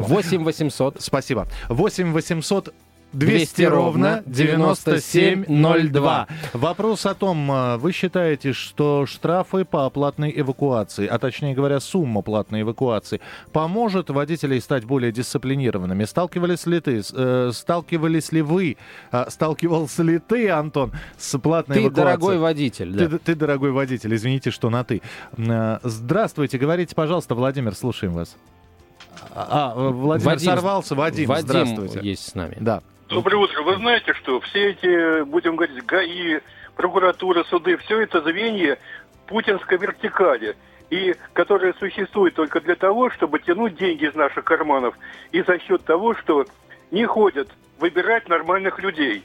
8 0.00 0.44
800. 0.44 0.96
Спасибо. 1.00 1.46
8 1.68 2.12
800 2.12 2.74
200 3.12 3.62
ровно 3.62 4.22
9702. 4.26 6.26
Вопрос 6.52 7.06
о 7.06 7.14
том, 7.14 7.50
э, 7.50 7.76
вы 7.76 7.92
считаете, 7.92 8.52
что 8.52 9.06
штрафы 9.06 9.64
по 9.64 9.86
оплатной 9.86 10.32
эвакуации, 10.34 11.06
а 11.06 11.18
точнее 11.18 11.54
говоря, 11.54 11.80
сумма 11.80 12.22
платной 12.22 12.62
эвакуации, 12.62 13.20
поможет 13.52 14.10
водителей 14.10 14.60
стать 14.60 14.84
более 14.84 15.12
дисциплинированными? 15.12 16.04
Сталкивались 16.04 16.66
ли 16.66 16.80
ты, 16.80 17.02
э, 17.12 17.50
сталкивались 17.52 18.32
ли 18.32 18.42
вы, 18.42 18.76
э, 19.10 19.24
сталкивался 19.28 20.02
ли 20.02 20.18
ты, 20.18 20.50
Антон, 20.50 20.92
с 21.18 21.38
платной 21.38 21.76
ты 21.76 21.82
эвакуацией? 21.82 21.90
Ты 21.90 21.94
дорогой 21.94 22.38
водитель, 22.38 22.92
да. 22.92 23.08
Ты, 23.08 23.18
ты 23.18 23.34
дорогой 23.34 23.72
водитель, 23.72 24.14
извините, 24.14 24.50
что 24.50 24.70
на 24.70 24.84
ты. 24.84 25.02
Э, 25.36 25.78
здравствуйте, 25.82 26.58
говорите, 26.58 26.94
пожалуйста, 26.94 27.34
Владимир, 27.34 27.74
слушаем 27.74 28.12
вас. 28.12 28.36
А, 29.34 29.74
Владимир 29.74 30.34
Вадим, 30.34 30.50
сорвался. 30.50 30.94
Вадим, 30.94 31.28
Вадим 31.28 31.46
здравствуйте. 31.46 32.00
есть 32.02 32.28
с 32.28 32.34
нами. 32.34 32.56
Да. 32.60 32.82
Доброе 33.12 33.36
утро. 33.36 33.60
Вы 33.60 33.76
знаете, 33.76 34.14
что 34.14 34.40
все 34.40 34.70
эти, 34.70 35.22
будем 35.24 35.54
говорить, 35.54 35.84
ГАИ, 35.84 36.40
прокуратура, 36.76 37.44
суды, 37.44 37.76
все 37.76 38.00
это 38.00 38.22
звенья 38.22 38.78
путинской 39.26 39.76
вертикали. 39.76 40.56
и 40.88 41.14
которая 41.34 41.74
существует 41.74 42.34
только 42.34 42.60
для 42.62 42.74
того, 42.74 43.10
чтобы 43.10 43.38
тянуть 43.38 43.76
деньги 43.76 44.06
из 44.06 44.14
наших 44.14 44.44
карманов, 44.44 44.94
и 45.30 45.42
за 45.42 45.58
счет 45.58 45.84
того, 45.84 46.14
что 46.14 46.46
не 46.90 47.04
ходят 47.04 47.48
выбирать 47.78 48.28
нормальных 48.30 48.78
людей. 48.78 49.22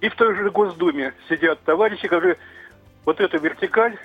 И 0.00 0.08
в 0.08 0.14
той 0.14 0.34
же 0.34 0.50
Госдуме 0.50 1.12
сидят 1.28 1.62
товарищи, 1.64 2.08
которые 2.08 2.38
вот 3.04 3.20
эту 3.20 3.38
вертикаль 3.38 3.98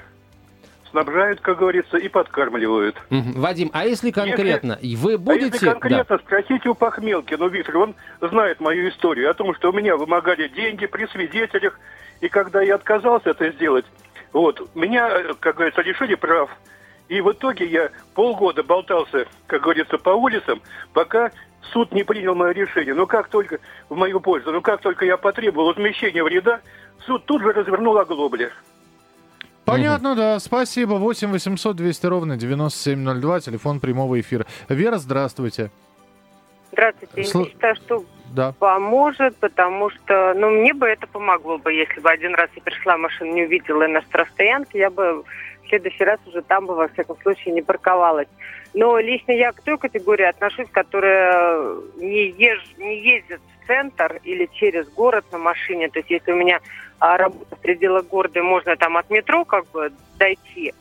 снабжают, 0.91 1.41
как 1.41 1.57
говорится, 1.57 1.97
и 1.97 2.07
подкармливают. 2.07 2.95
Вадим, 3.09 3.71
а 3.73 3.85
если 3.85 4.11
конкретно, 4.11 4.77
если, 4.81 4.95
вы 4.95 5.17
будете... 5.17 5.45
А 5.45 5.53
если 5.53 5.65
конкретно, 5.65 6.17
да. 6.17 6.23
спросите 6.23 6.69
у 6.69 6.75
Пахмелкина, 6.75 7.45
Виктор, 7.45 7.77
он 7.77 7.95
знает 8.21 8.59
мою 8.59 8.89
историю 8.89 9.29
о 9.29 9.33
том, 9.33 9.55
что 9.55 9.71
у 9.71 9.73
меня 9.73 9.97
вымогали 9.97 10.47
деньги 10.49 10.85
при 10.85 11.07
свидетелях, 11.07 11.79
и 12.19 12.29
когда 12.29 12.61
я 12.61 12.75
отказался 12.75 13.31
это 13.31 13.49
сделать, 13.51 13.85
вот, 14.33 14.69
меня, 14.75 15.09
как 15.39 15.55
говорится, 15.55 15.81
лишили 15.81 16.15
прав. 16.15 16.49
И 17.09 17.19
в 17.19 17.31
итоге 17.31 17.65
я 17.65 17.89
полгода 18.15 18.63
болтался, 18.63 19.25
как 19.47 19.63
говорится, 19.63 19.97
по 19.97 20.11
улицам, 20.11 20.61
пока 20.93 21.31
суд 21.73 21.91
не 21.91 22.03
принял 22.03 22.35
мое 22.35 22.51
решение. 22.51 22.93
Но 22.93 23.05
как 23.05 23.27
только 23.27 23.59
в 23.89 23.95
мою 23.95 24.21
пользу, 24.21 24.51
но 24.51 24.61
как 24.61 24.81
только 24.81 25.05
я 25.05 25.17
потребовал 25.17 25.67
возмещения 25.67 26.23
вреда, 26.23 26.61
суд 27.05 27.25
тут 27.25 27.41
же 27.41 27.51
развернул 27.51 27.97
оглобли. 27.97 28.51
Понятно, 29.71 30.15
да. 30.15 30.39
Спасибо. 30.39 30.93
8 30.93 31.31
800 31.31 31.75
200 31.75 32.05
ровно 32.05 32.37
9702, 32.37 33.39
телефон 33.39 33.79
прямого 33.79 34.19
эфира. 34.19 34.45
Вера, 34.69 34.97
здравствуйте. 34.97 35.71
Здравствуйте. 36.71 37.23
Сл... 37.23 37.39
Я 37.39 37.45
считаю, 37.45 37.75
что 37.75 38.05
да. 38.31 38.53
поможет, 38.59 39.35
потому 39.37 39.89
что, 39.89 40.33
ну, 40.35 40.49
мне 40.49 40.73
бы 40.73 40.87
это 40.87 41.07
помогло 41.07 41.57
бы, 41.57 41.73
если 41.73 41.99
бы 41.99 42.09
один 42.09 42.35
раз 42.35 42.49
я 42.55 42.61
пришла, 42.61 42.97
машину 42.97 43.33
не 43.33 43.43
увидела 43.43 43.87
на 43.87 44.01
штрафстоянке, 44.01 44.79
я 44.79 44.89
бы 44.89 45.23
в 45.63 45.67
следующий 45.67 46.03
раз 46.03 46.19
уже 46.25 46.41
там 46.41 46.65
бы, 46.65 46.75
во 46.75 46.87
всяком 46.89 47.17
случае, 47.21 47.53
не 47.53 47.61
парковалась. 47.61 48.27
Но 48.73 48.97
лично 48.99 49.33
я 49.33 49.51
к 49.51 49.61
той 49.61 49.77
категории 49.77 50.25
отношусь, 50.25 50.69
которая 50.71 51.75
не, 51.97 52.29
езж, 52.29 52.61
не 53.11 53.15
ездит 53.17 53.39
в 53.39 53.67
центр 53.67 54.19
или 54.23 54.49
через 54.53 54.87
город 54.89 55.25
на 55.31 55.37
машине. 55.37 55.89
То 55.89 55.99
есть 55.99 56.09
если 56.09 56.31
у 56.31 56.35
меня 56.35 56.59
а, 56.99 57.17
работа 57.17 57.55
в 57.55 57.59
пределах 57.59 58.07
города, 58.07 58.41
можно 58.43 58.75
там 58.75 58.97
от 58.97 59.09
метро 59.09 59.45
как 59.45 59.69
бы 59.71 59.91
дойти, 60.17 60.73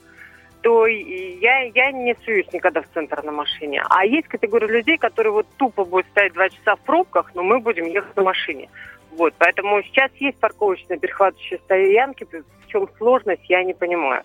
то 0.63 0.87
я, 0.87 1.63
я 1.63 1.93
не 1.93 2.15
суюсь 2.25 2.53
никогда 2.53 2.83
в 2.83 2.89
центр 2.93 3.23
на 3.23 3.33
машине. 3.33 3.83
А 3.89 4.05
есть 4.05 4.29
категория 4.29 4.67
людей, 4.67 4.99
которые 4.99 5.33
вот 5.33 5.47
тупо 5.57 5.85
будут 5.85 6.07
стоять 6.09 6.35
два 6.35 6.51
часа 6.51 6.77
в 6.77 6.81
пробках, 6.81 7.31
но 7.35 7.43
мы 7.43 7.61
будем 7.61 7.87
ехать 7.87 8.15
на 8.17 8.23
машине. 8.23 8.69
Вот, 9.13 9.35
поэтому 9.39 9.83
сейчас 9.83 10.11
есть 10.21 10.39
парковочные 10.39 10.99
перехватывающие 10.99 11.59
стоянки, 11.61 12.25
в 12.25 12.67
чем 12.67 12.89
сложность, 12.99 13.43
я 13.49 13.65
не 13.65 13.75
понимаю. 13.75 14.23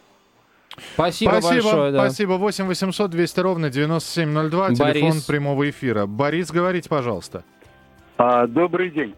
Спасибо, 0.94 1.32
спасибо 1.40 1.64
большое. 1.64 1.92
Да. 1.92 2.00
Спасибо. 2.00 2.34
8 2.34 2.66
800 2.66 3.10
200 3.10 3.40
ровно 3.40 3.70
9702, 3.70 4.60
Борис. 4.60 4.78
телефон 4.78 5.22
прямого 5.26 5.70
эфира. 5.70 6.06
Борис, 6.06 6.52
говорите, 6.52 6.90
пожалуйста. 6.90 7.46
А, 8.18 8.48
добрый 8.48 8.90
день. 8.92 9.14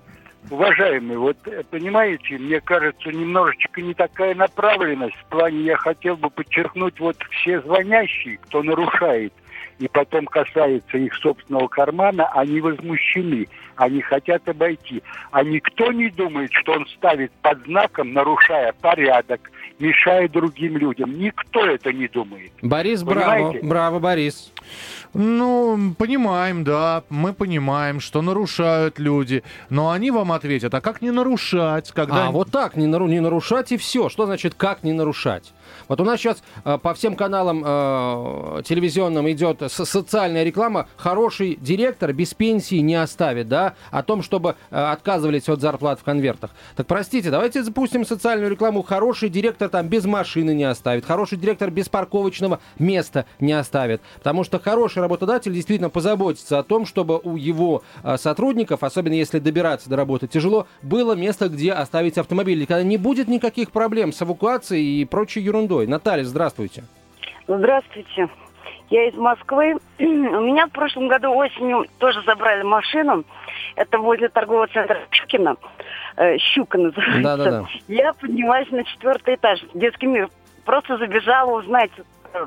Уважаемый, 0.49 1.17
вот 1.17 1.37
э, 1.45 1.63
понимаете, 1.69 2.37
мне 2.37 2.61
кажется, 2.61 3.11
немножечко 3.11 3.81
не 3.81 3.93
такая 3.93 4.33
направленность. 4.33 5.15
В 5.15 5.25
плане 5.25 5.59
я 5.63 5.75
хотел 5.75 6.15
бы 6.15 6.29
подчеркнуть, 6.29 6.99
вот 6.99 7.17
все 7.31 7.61
звонящие, 7.61 8.37
кто 8.37 8.63
нарушает, 8.63 9.33
и 9.79 9.87
потом 9.89 10.25
касается 10.25 10.97
их 10.97 11.13
собственного 11.15 11.67
кармана, 11.67 12.27
они 12.31 12.61
возмущены, 12.61 13.47
они 13.77 14.01
хотят 14.01 14.47
обойти. 14.49 15.01
А 15.31 15.43
никто 15.43 15.91
не 15.91 16.09
думает, 16.09 16.51
что 16.51 16.73
он 16.73 16.85
ставит 16.87 17.31
под 17.41 17.63
знаком, 17.65 18.13
нарушая 18.13 18.73
порядок, 18.81 19.49
мешая 19.79 20.27
другим 20.27 20.77
людям. 20.77 21.17
Никто 21.17 21.65
это 21.65 21.93
не 21.93 22.07
думает. 22.07 22.51
Борис, 22.61 23.03
Понимаете? 23.03 23.59
браво, 23.59 23.67
браво, 23.67 23.99
Борис. 23.99 24.51
Ну, 25.13 25.95
понимаем, 25.97 26.63
да, 26.63 27.03
мы 27.09 27.33
понимаем, 27.33 27.99
что 27.99 28.21
нарушают 28.21 28.99
люди, 28.99 29.43
но 29.69 29.91
они 29.91 30.11
вам 30.11 30.31
ответят, 30.31 30.73
а 30.73 30.81
как 30.81 31.01
не 31.01 31.11
нарушать, 31.11 31.91
когда... 31.91 32.27
А, 32.27 32.31
вот 32.31 32.51
так, 32.51 32.75
не, 32.75 32.87
нару... 32.87 33.07
не 33.07 33.19
нарушать 33.19 33.71
и 33.71 33.77
все. 33.77 34.09
Что 34.09 34.25
значит, 34.25 34.53
как 34.53 34.83
не 34.83 34.93
нарушать? 34.93 35.53
Вот 35.87 36.01
у 36.01 36.03
нас 36.03 36.19
сейчас 36.19 36.43
э, 36.65 36.77
по 36.77 36.93
всем 36.93 37.15
каналам 37.15 37.63
э, 37.65 38.61
телевизионным 38.63 39.29
идет 39.31 39.63
со 39.71 39.85
социальная 39.85 40.43
реклама. 40.43 40.87
Хороший 40.97 41.57
директор 41.59 42.13
без 42.13 42.33
пенсии 42.33 42.77
не 42.77 42.95
оставит, 42.95 43.47
да, 43.47 43.66
о 43.91 44.03
том, 44.03 44.21
чтобы 44.21 44.55
э, 44.69 44.75
отказывались 44.77 45.49
от 45.49 45.61
зарплат 45.61 45.99
в 45.99 46.03
конвертах. 46.03 46.51
Так 46.75 46.87
простите, 46.87 47.29
давайте 47.31 47.63
запустим 47.63 48.05
социальную 48.05 48.51
рекламу. 48.51 48.81
Хороший 48.83 49.29
директор 49.29 49.69
там 49.69 49.87
без 49.87 50.05
машины 50.05 50.53
не 50.53 50.63
оставит. 50.63 51.05
Хороший 51.05 51.37
директор 51.37 51.69
без 51.71 51.89
парковочного 51.89 52.59
места 52.79 53.25
не 53.39 53.53
оставит. 53.53 54.01
Потому 54.15 54.43
что 54.43 54.59
хороший 54.59 54.99
работодатель 54.99 55.53
действительно 55.53 55.89
позаботится 55.89 56.59
о 56.59 56.63
том, 56.63 56.85
чтобы 56.85 57.19
у 57.23 57.35
его 57.35 57.83
э, 58.03 58.17
сотрудников, 58.17 58.83
особенно 58.83 59.13
если 59.13 59.39
добираться 59.39 59.89
до 59.89 59.95
работы 59.95 60.27
тяжело, 60.27 60.67
было 60.81 61.13
место, 61.13 61.49
где 61.49 61.73
оставить 61.73 62.17
автомобиль. 62.17 62.61
И 62.63 62.65
когда 62.65 62.83
не 62.83 62.97
будет 62.97 63.27
никаких 63.27 63.71
проблем 63.71 64.13
с 64.13 64.21
эвакуацией 64.21 65.01
и 65.01 65.05
прочей 65.05 65.41
ерундой. 65.41 65.87
Наталья, 65.87 66.23
здравствуйте. 66.23 66.83
Здравствуйте. 67.47 68.29
Я 68.89 69.07
из 69.07 69.15
Москвы. 69.15 69.75
У 69.99 70.03
меня 70.03 70.67
в 70.67 70.71
прошлом 70.71 71.07
году 71.07 71.33
осенью 71.33 71.85
тоже 71.99 72.21
забрали 72.23 72.63
машину. 72.63 73.23
Это 73.75 73.97
возле 73.97 74.29
торгового 74.29 74.67
центра 74.67 74.99
Щукина. 75.11 75.57
Э, 76.15 76.37
Щука 76.37 76.77
называется. 76.77 77.21
Да, 77.21 77.37
да, 77.37 77.51
да. 77.61 77.65
Я 77.87 78.13
поднялась 78.13 78.69
на 78.71 78.83
четвертый 78.83 79.35
этаж. 79.35 79.59
Детский 79.73 80.07
мир. 80.07 80.29
Просто 80.65 80.97
забежала 80.97 81.59
узнать, 81.59 81.91
э, 82.33 82.45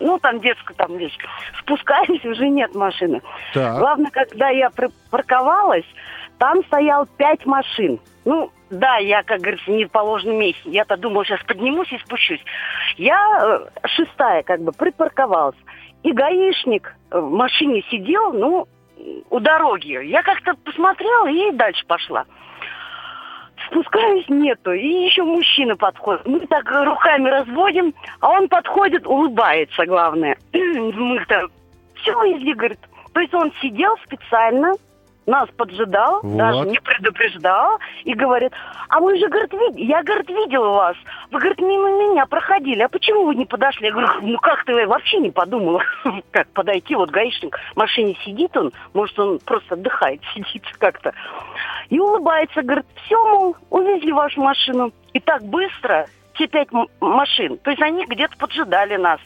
ну, 0.00 0.18
там 0.18 0.40
детскую 0.40 0.76
там 0.76 0.96
вещь. 0.96 1.16
Спускаюсь, 1.60 2.24
уже 2.24 2.48
нет 2.48 2.74
машины. 2.74 3.22
Так. 3.54 3.78
Главное, 3.78 4.10
когда 4.10 4.48
я 4.50 4.70
припарковалась, 4.70 5.86
там 6.38 6.64
стоял 6.64 7.06
пять 7.16 7.44
машин. 7.46 8.00
Ну, 8.24 8.50
да, 8.70 8.96
я, 8.98 9.22
как 9.22 9.40
говорится, 9.40 9.70
не 9.70 9.84
в 9.84 9.90
положенном 9.90 10.38
месте. 10.38 10.62
Я-то 10.64 10.96
думала, 10.96 11.24
сейчас 11.24 11.42
поднимусь 11.44 11.92
и 11.92 11.98
спущусь. 11.98 12.42
Я 12.96 13.18
э, 13.42 13.86
шестая, 13.88 14.42
как 14.44 14.60
бы, 14.62 14.72
припарковалась. 14.72 15.56
И 16.02 16.12
гаишник 16.12 16.94
в 17.10 17.30
машине 17.30 17.82
сидел, 17.90 18.32
ну, 18.32 18.66
у 19.28 19.40
дороги. 19.40 19.98
Я 20.04 20.22
как-то 20.22 20.54
посмотрела 20.64 21.28
и 21.28 21.52
дальше 21.52 21.84
пошла. 21.86 22.24
Спускаюсь, 23.66 24.28
нету. 24.28 24.72
И 24.72 24.86
еще 25.04 25.22
мужчина 25.24 25.76
подходит. 25.76 26.26
Мы 26.26 26.40
так 26.46 26.70
руками 26.70 27.28
разводим, 27.28 27.92
а 28.20 28.30
он 28.30 28.48
подходит, 28.48 29.06
улыбается, 29.06 29.84
главное. 29.84 30.36
Мы-то 30.52 31.48
все 31.96 32.16
увезли, 32.16 32.54
говорит. 32.54 32.80
То 33.12 33.20
есть 33.20 33.34
он 33.34 33.52
сидел 33.60 33.96
специально, 34.04 34.72
нас 35.30 35.48
поджидал, 35.56 36.20
вот. 36.22 36.36
даже 36.36 36.68
не 36.68 36.78
предупреждал, 36.78 37.78
и 38.04 38.12
говорит, 38.14 38.52
а 38.88 39.00
вы 39.00 39.18
же, 39.18 39.28
говорит, 39.28 39.52
вид... 39.52 39.76
я, 39.76 40.02
говорит, 40.02 40.28
видел 40.28 40.72
вас. 40.72 40.96
Вы, 41.30 41.38
говорит, 41.38 41.60
мимо 41.60 41.90
меня 41.90 42.26
проходили, 42.26 42.82
а 42.82 42.88
почему 42.88 43.26
вы 43.26 43.36
не 43.36 43.46
подошли? 43.46 43.86
Я 43.86 43.92
говорю, 43.92 44.08
ну 44.22 44.38
как 44.38 44.64
ты 44.64 44.86
вообще 44.86 45.18
не 45.18 45.30
подумала, 45.30 45.82
как 46.32 46.48
подойти, 46.48 46.94
вот 46.94 47.10
гаишник 47.10 47.56
в 47.74 47.76
машине 47.76 48.16
сидит 48.24 48.56
он, 48.56 48.72
может, 48.92 49.18
он 49.18 49.38
просто 49.38 49.74
отдыхает, 49.74 50.20
сидит 50.34 50.64
как-то. 50.78 51.12
И 51.88 51.98
улыбается, 51.98 52.62
говорит, 52.62 52.86
все, 53.04 53.16
мол, 53.16 53.56
увезли 53.70 54.12
вашу 54.12 54.40
машину. 54.42 54.92
И 55.12 55.20
так 55.20 55.42
быстро, 55.42 56.06
те 56.34 56.46
пять 56.46 56.68
машин. 57.00 57.58
То 57.58 57.70
есть 57.70 57.82
они 57.82 58.04
где-то 58.06 58.36
поджидали 58.36 58.96
нас. 58.96 59.20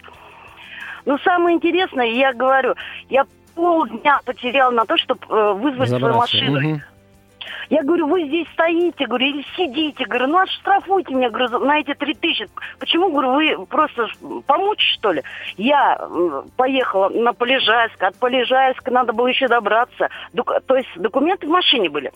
Но 1.05 1.19
самое 1.19 1.57
интересное, 1.57 2.07
я 2.07 2.33
говорю, 2.33 2.75
я 3.11 3.27
полдня 3.55 4.21
потерял 4.25 4.73
на 4.73 4.85
то, 4.85 4.97
чтобы 4.97 5.21
э, 5.29 5.53
вызвать 5.55 5.89
Забраться. 5.89 6.37
свою 6.37 6.53
машину. 6.53 6.75
Угу. 6.75 6.81
Я 7.71 7.83
говорю, 7.83 8.07
вы 8.09 8.27
здесь 8.27 8.47
стоите, 8.53 9.07
говорю, 9.07 9.27
или 9.27 9.45
сидите. 9.57 10.05
Говорю, 10.05 10.29
ну 10.29 10.39
отштрафуйте 10.39 11.15
меня, 11.15 11.31
говорю, 11.31 11.59
на 11.61 11.81
эти 11.81 11.95
три 11.95 12.15
тысячи. 12.15 12.49
Почему, 12.79 13.11
говорю, 13.11 13.33
вы 13.33 13.67
просто 13.67 14.07
помочь, 14.47 14.83
что 14.95 15.13
ли? 15.13 15.23
Я 15.57 15.99
поехала 16.57 17.09
на 17.09 17.33
Полежайск, 17.33 18.03
от 18.03 18.17
Полежайска 18.17 18.91
надо 18.91 19.13
было 19.13 19.29
еще 19.29 19.49
добраться. 19.49 20.09
То 20.67 20.77
есть 20.77 20.89
документы 20.97 21.47
в 21.47 21.51
машине 21.51 21.89
были. 21.89 22.13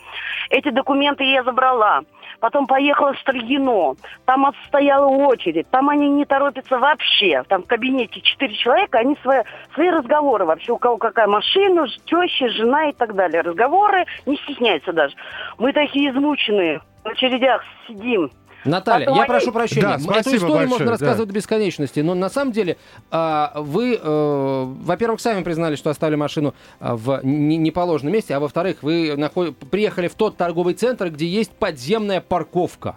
Эти 0.51 0.71
документы 0.71 1.25
я 1.25 1.43
забрала 1.43 2.03
потом 2.41 2.67
поехала 2.67 3.13
в 3.13 3.19
Строгино, 3.21 3.95
там 4.25 4.47
отстояла 4.47 5.07
очередь, 5.07 5.69
там 5.71 5.89
они 5.89 6.09
не 6.09 6.25
торопятся 6.25 6.79
вообще, 6.79 7.43
там 7.49 7.63
в 7.63 7.67
кабинете 7.67 8.21
четыре 8.21 8.55
человека, 8.55 8.99
они 8.99 9.17
свои, 9.23 9.43
свои 9.75 9.91
разговоры 9.91 10.45
вообще, 10.45 10.73
у 10.73 10.79
кого 10.79 10.97
какая 10.97 11.27
машина, 11.27 11.87
теща, 12.05 12.49
жена 12.49 12.91
и 12.91 12.93
так 12.93 13.15
далее, 13.15 13.43
разговоры, 13.43 14.05
не 14.27 14.37
стесняются 14.37 14.93
даже. 14.93 15.15
Мы 15.59 15.73
такие 15.73 16.11
измученные, 16.11 16.81
в 17.05 17.09
очередях 17.09 17.63
сидим, 17.87 18.31
Наталья, 18.65 19.07
Потом 19.07 19.17
я 19.19 19.23
они... 19.25 19.29
прошу 19.29 19.53
прощения. 19.53 19.83
Да, 19.83 19.95
Эту 19.95 20.31
историю 20.31 20.41
большое, 20.41 20.69
можно 20.69 20.91
рассказывать 20.91 21.29
да. 21.29 21.33
до 21.33 21.33
бесконечности, 21.33 22.01
но 22.01 22.15
на 22.15 22.29
самом 22.29 22.53
деле 22.53 22.77
а, 23.11 23.53
вы, 23.57 23.99
э, 24.01 24.65
во-первых, 24.83 25.21
сами 25.21 25.43
признали, 25.43 25.77
что 25.77 25.91
оставили 25.91 26.17
машину 26.17 26.55
а, 26.81 26.97
в 26.97 27.21
неположенном 27.25 28.13
месте, 28.13 28.35
а 28.35 28.41
во-вторых, 28.41 28.79
вы 28.83 29.17
наход... 29.17 29.57
приехали 29.57 30.09
в 30.09 30.15
тот 30.15 30.37
торговый 30.37 30.75
центр, 30.75 31.11
где 31.11 31.27
есть 31.27 31.53
подземная 31.53 32.21
парковка. 32.21 32.97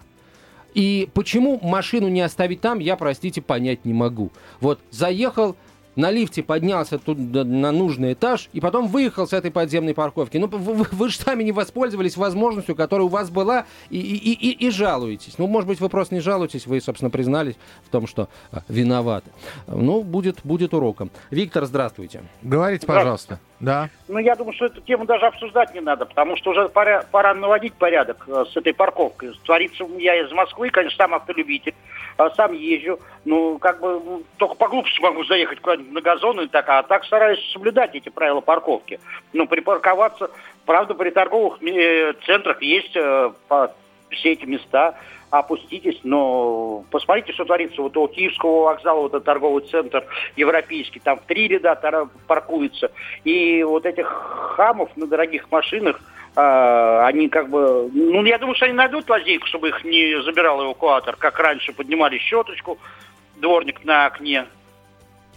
И 0.74 1.10
почему 1.13 1.60
машину 1.62 2.08
не 2.08 2.21
оставить 2.21 2.62
там, 2.62 2.80
я, 2.80 2.95
простите, 2.95 3.41
понять 3.41 3.86
не 3.86 3.93
могу. 3.93 4.32
Вот 4.62 4.80
заехал, 4.89 5.56
на 5.95 6.12
лифте 6.12 6.43
поднялся 6.43 6.97
тут 6.97 7.17
на 7.17 7.71
нужный 7.71 8.13
этаж 8.13 8.49
и 8.54 8.60
потом 8.60 8.88
выехал 8.88 9.27
с 9.27 9.34
этой 9.34 9.51
подземной 9.51 9.93
парковки. 9.93 10.38
Ну, 10.38 10.47
вы, 10.47 10.86
вы 10.91 11.10
же 11.10 11.17
сами 11.17 11.43
не 11.43 11.51
воспользовались 11.51 12.17
возможностью, 12.17 12.75
которая 12.75 13.06
у 13.06 13.10
вас 13.10 13.30
была, 13.30 13.65
и, 13.89 13.99
и, 13.99 14.34
и, 14.34 14.67
и 14.67 14.69
жалуетесь. 14.69 15.38
Ну, 15.38 15.47
может 15.47 15.67
быть, 15.67 15.80
вы 15.80 15.89
просто 15.89 16.15
не 16.15 16.21
жалуетесь, 16.21 16.65
вы, 16.67 16.82
собственно, 16.82 17.10
признались 17.10 17.56
в 17.84 17.89
том, 17.89 18.08
что 18.08 18.30
а, 18.51 18.63
виноваты. 18.67 19.30
Ну, 19.67 20.04
будет, 20.04 20.39
будет 20.43 20.73
уроком. 20.73 21.12
Виктор, 21.30 21.65
здравствуйте. 21.65 22.23
Говорите, 22.41 22.88
пожалуйста. 22.88 23.39
Да. 23.62 23.89
Ну, 24.08 24.17
я 24.17 24.36
думаю, 24.36 24.54
что 24.54 24.65
эту 24.65 24.82
тему 24.82 25.06
даже 25.06 25.28
обсуждать 25.28 25.74
не 25.74 25.82
надо, 25.82 26.06
потому 26.06 26.36
что 26.36 26.50
уже 26.50 26.67
пора, 26.67 27.04
пора 27.12 27.36
наводить 27.36 27.76
порядок 27.76 28.26
э, 28.28 28.45
с 28.52 28.58
этой 28.58 28.74
парковкой. 28.74 29.34
Творится, 29.45 29.86
я 30.00 30.19
из 30.19 30.32
Москвы, 30.32 30.71
конечно, 30.71 30.97
сам 30.97 31.13
автолюбитель, 31.13 31.76
э, 32.17 32.30
сам 32.36 32.54
езжу. 32.54 33.00
Ну, 33.24 33.60
как 33.60 33.80
бы, 33.80 34.02
ну, 34.04 34.24
только 34.38 34.56
по 34.56 34.67
глупости 34.67 35.00
могу 35.00 35.24
заехать 35.26 35.62
куда-нибудь 35.62 35.93
на 35.93 36.02
газон 36.02 36.41
и 36.41 36.47
так, 36.47 36.67
а 36.69 36.82
так 36.82 37.06
стараюсь 37.06 37.39
соблюдать 37.52 37.93
эти 37.93 38.10
правила 38.10 38.41
парковки. 38.41 39.00
Ну, 39.32 39.47
припарковаться, 39.47 40.32
правда, 40.65 40.95
при 40.95 41.12
торговых 41.12 41.62
э, 41.62 42.13
центрах 42.26 42.63
есть 42.63 42.95
э, 42.95 43.32
все 44.12 44.34
эти 44.34 44.45
места, 44.45 44.95
опуститесь, 45.32 46.00
но 46.04 46.84
посмотрите, 46.91 47.34
что 47.34 47.45
творится. 47.45 47.82
Вот 47.82 47.95
у 47.97 48.08
Киевского 48.08 48.65
вокзала, 48.65 49.02
вот 49.02 49.13
этот 49.13 49.24
торговый 49.24 49.63
центр 49.63 50.06
европейский, 50.36 51.00
там 51.00 51.17
в 51.17 51.24
три 51.24 51.47
ряда 51.47 52.10
паркуется. 52.28 52.91
И 53.24 53.63
вот 53.63 53.86
этих 53.86 54.08
хамов 54.56 54.95
на 54.97 55.08
дорогих 55.08 55.50
машинах, 55.50 56.00
э, 56.36 57.04
они 57.06 57.30
как 57.30 57.50
бы... 57.50 57.89
Ну, 57.93 58.24
я 58.26 58.38
думаю, 58.38 58.56
что 58.56 58.65
они 58.65 58.74
найдут 58.74 59.10
лазейку, 59.10 59.47
чтобы 59.47 59.69
их 59.69 59.84
не 59.84 60.21
забирал 60.24 60.63
эвакуатор, 60.63 61.15
как 61.15 61.39
раньше 61.39 61.74
поднимали 61.74 62.17
щеточку, 62.17 62.78
дворник 63.38 63.84
на 63.86 64.06
окне. 64.08 64.45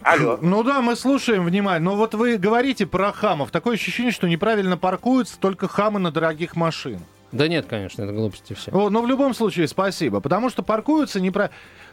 Алло. 0.01 0.37
Ну 0.41 0.63
да, 0.63 0.81
мы 0.81 0.95
слушаем 0.97 1.45
внимательно. 1.45 1.91
Но 1.91 1.95
вот 1.95 2.13
вы 2.13 2.37
говорите 2.37 2.85
про 2.85 3.13
хамов. 3.13 3.51
Такое 3.51 3.75
ощущение, 3.75 4.11
что 4.11 4.27
неправильно 4.27 4.77
паркуются 4.77 5.39
только 5.39 5.69
хамы 5.69 5.99
на 5.99 6.11
дорогих 6.11 6.55
машинах. 6.57 7.03
Да 7.35 7.49
нет, 7.49 7.65
конечно, 7.65 8.03
это 8.03 8.13
глупости 8.13 8.53
все. 8.53 8.71
О, 8.71 8.89
но 8.89 9.01
в 9.01 9.07
любом 9.07 9.33
случае 9.33 9.67
спасибо, 9.67 10.21
потому 10.21 10.49
что 10.49 10.63
паркуются 10.63 11.19
не 11.19 11.31
про... 11.31 11.49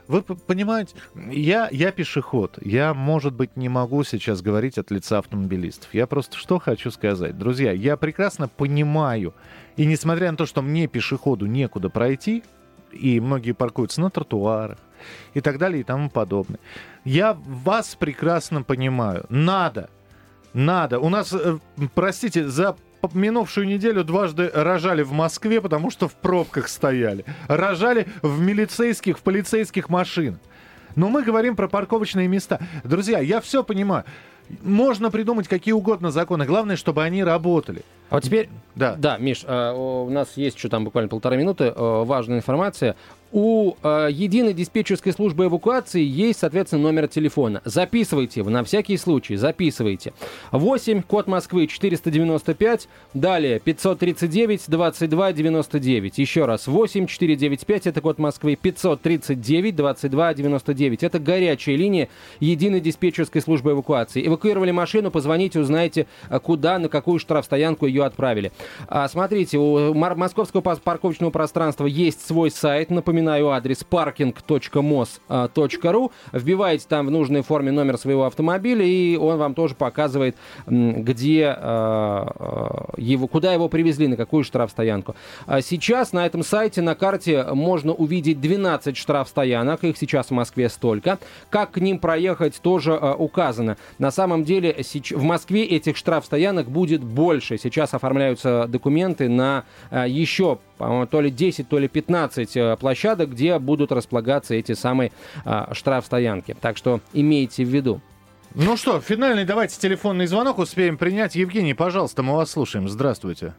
Вы 0.06 0.22
понимаете, 0.22 0.94
я, 1.30 1.68
я 1.72 1.90
пешеход. 1.90 2.58
Я, 2.62 2.94
может 2.94 3.34
быть, 3.34 3.56
не 3.56 3.68
могу 3.68 4.04
сейчас 4.04 4.40
говорить 4.40 4.78
от 4.78 4.92
лица 4.92 5.18
автомобилистов. 5.18 5.92
Я 5.94 6.06
просто 6.06 6.36
что 6.36 6.60
хочу 6.60 6.92
сказать. 6.92 7.36
Друзья, 7.38 7.72
я 7.72 7.96
прекрасно 7.96 8.46
понимаю, 8.46 9.34
и 9.76 9.84
несмотря 9.84 10.30
на 10.30 10.36
то, 10.36 10.46
что 10.46 10.62
мне, 10.62 10.86
пешеходу, 10.86 11.46
некуда 11.46 11.88
пройти, 11.88 12.44
и 12.92 13.18
многие 13.18 13.52
паркуются 13.52 14.00
на 14.00 14.10
тротуарах 14.10 14.78
и 15.34 15.40
так 15.40 15.58
далее 15.58 15.80
и 15.80 15.84
тому 15.84 16.08
подобное. 16.08 16.60
Я 17.04 17.36
вас 17.44 17.96
прекрасно 17.96 18.62
понимаю. 18.62 19.26
Надо, 19.28 19.90
надо. 20.52 21.00
У 21.00 21.08
нас, 21.08 21.32
э, 21.32 21.58
простите, 21.94 22.46
за 22.48 22.76
минувшую 23.14 23.66
неделю 23.66 24.04
дважды 24.04 24.50
рожали 24.52 25.02
в 25.02 25.12
Москве, 25.12 25.60
потому 25.60 25.90
что 25.90 26.08
в 26.08 26.14
пробках 26.14 26.68
стояли. 26.68 27.24
Рожали 27.48 28.06
в 28.22 28.40
милицейских, 28.40 29.18
в 29.18 29.22
полицейских 29.22 29.88
машинах. 29.88 30.38
Но 30.94 31.08
мы 31.08 31.22
говорим 31.22 31.56
про 31.56 31.68
парковочные 31.68 32.28
места. 32.28 32.60
Друзья, 32.84 33.18
я 33.18 33.40
все 33.40 33.64
понимаю. 33.64 34.04
Можно 34.62 35.10
придумать 35.10 35.48
какие 35.48 35.72
угодно 35.72 36.10
законы. 36.10 36.44
Главное, 36.44 36.76
чтобы 36.76 37.02
они 37.02 37.24
работали. 37.24 37.82
А 38.10 38.16
вот 38.16 38.24
теперь, 38.24 38.50
да, 38.74 38.94
да 38.96 39.16
Миш, 39.16 39.44
э, 39.46 39.72
у 39.72 40.10
нас 40.10 40.36
есть 40.36 40.56
еще 40.56 40.68
там 40.68 40.84
буквально 40.84 41.08
полтора 41.08 41.36
минуты, 41.36 41.64
э, 41.64 41.72
важная 41.76 42.38
информация 42.38 42.96
у 43.32 43.74
э, 43.82 44.08
единой 44.12 44.52
диспетчерской 44.52 45.12
службы 45.12 45.46
эвакуации 45.46 46.02
есть, 46.02 46.40
соответственно, 46.40 46.82
номер 46.82 47.08
телефона. 47.08 47.62
Записывайте 47.64 48.40
его 48.40 48.50
на 48.50 48.62
всякий 48.62 48.96
случай, 48.98 49.36
записывайте. 49.36 50.12
8, 50.52 51.02
код 51.02 51.26
Москвы 51.26 51.66
495, 51.66 52.88
далее 53.14 53.58
539 53.58 54.64
22 54.68 55.32
99. 55.32 56.18
Еще 56.18 56.44
раз, 56.44 56.66
8 56.66 57.06
495, 57.06 57.86
это 57.86 58.00
код 58.00 58.18
Москвы, 58.18 58.56
539 58.56 59.76
22 59.76 60.34
99. 60.34 61.02
Это 61.02 61.18
горячая 61.18 61.76
линия 61.76 62.08
единой 62.38 62.80
диспетчерской 62.80 63.40
службы 63.40 63.72
эвакуации. 63.72 64.26
Эвакуировали 64.26 64.70
машину, 64.70 65.10
позвоните, 65.10 65.58
узнаете, 65.58 66.06
э, 66.28 66.38
куда, 66.38 66.78
на 66.78 66.88
какую 66.88 67.18
штрафстоянку 67.18 67.86
ее 67.86 68.04
отправили. 68.04 68.52
А, 68.88 69.08
смотрите, 69.08 69.56
у 69.56 69.94
московского 69.94 70.60
парковочного 70.60 71.30
пространства 71.30 71.86
есть 71.86 72.26
свой 72.26 72.50
сайт, 72.50 72.90
напоминаю, 72.90 73.21
Напоминаю 73.22 73.50
адрес 73.50 73.86
parking.mos.ru. 73.88 76.10
Вбиваете 76.32 76.86
там 76.88 77.06
в 77.06 77.10
нужной 77.12 77.42
форме 77.42 77.70
номер 77.70 77.96
своего 77.96 78.24
автомобиля, 78.24 78.84
и 78.84 79.16
он 79.16 79.38
вам 79.38 79.54
тоже 79.54 79.76
показывает, 79.76 80.34
где 80.66 81.56
э, 81.56 81.56
э, 81.56 82.26
его, 82.96 83.28
куда 83.28 83.52
его 83.52 83.68
привезли, 83.68 84.08
на 84.08 84.16
какую 84.16 84.42
штрафстоянку. 84.42 85.14
А 85.46 85.62
сейчас 85.62 86.12
на 86.12 86.26
этом 86.26 86.42
сайте, 86.42 86.82
на 86.82 86.96
карте 86.96 87.44
можно 87.52 87.92
увидеть 87.92 88.40
12 88.40 88.96
штрафстоянок, 88.96 89.84
их 89.84 89.96
сейчас 89.96 90.26
в 90.26 90.32
Москве 90.32 90.68
столько. 90.68 91.20
Как 91.48 91.70
к 91.70 91.78
ним 91.78 92.00
проехать, 92.00 92.60
тоже 92.60 92.98
э, 93.00 93.14
указано. 93.16 93.76
На 94.00 94.10
самом 94.10 94.42
деле 94.42 94.76
в 95.12 95.22
Москве 95.22 95.64
этих 95.64 95.96
штрафстоянок 95.96 96.68
будет 96.68 97.04
больше. 97.04 97.56
Сейчас 97.56 97.94
оформляются 97.94 98.66
документы 98.66 99.28
на 99.28 99.62
еще, 99.92 100.58
по-моему, 100.82 101.06
то 101.06 101.20
ли 101.20 101.30
10, 101.30 101.68
то 101.68 101.78
ли 101.78 101.86
15 101.86 102.78
площадок 102.80 102.80
площадок, 102.80 103.30
где 103.30 103.56
будут 103.60 103.92
располагаться 103.92 104.54
эти 104.56 104.72
самые 104.72 105.12
а, 105.44 105.72
штрафстоянки. 105.72 106.56
Так 106.60 106.76
что 106.76 107.00
имейте 107.12 107.64
в 107.64 107.68
виду. 107.68 108.00
Ну 108.56 108.76
что, 108.76 109.00
финальный 109.00 109.44
давайте 109.44 109.78
телефонный 109.78 110.26
звонок 110.26 110.58
успеем 110.58 110.98
принять. 110.98 111.36
Евгений, 111.36 111.74
пожалуйста, 111.74 112.24
мы 112.24 112.34
вас 112.34 112.50
слушаем. 112.50 112.88
Здравствуйте. 112.88 113.54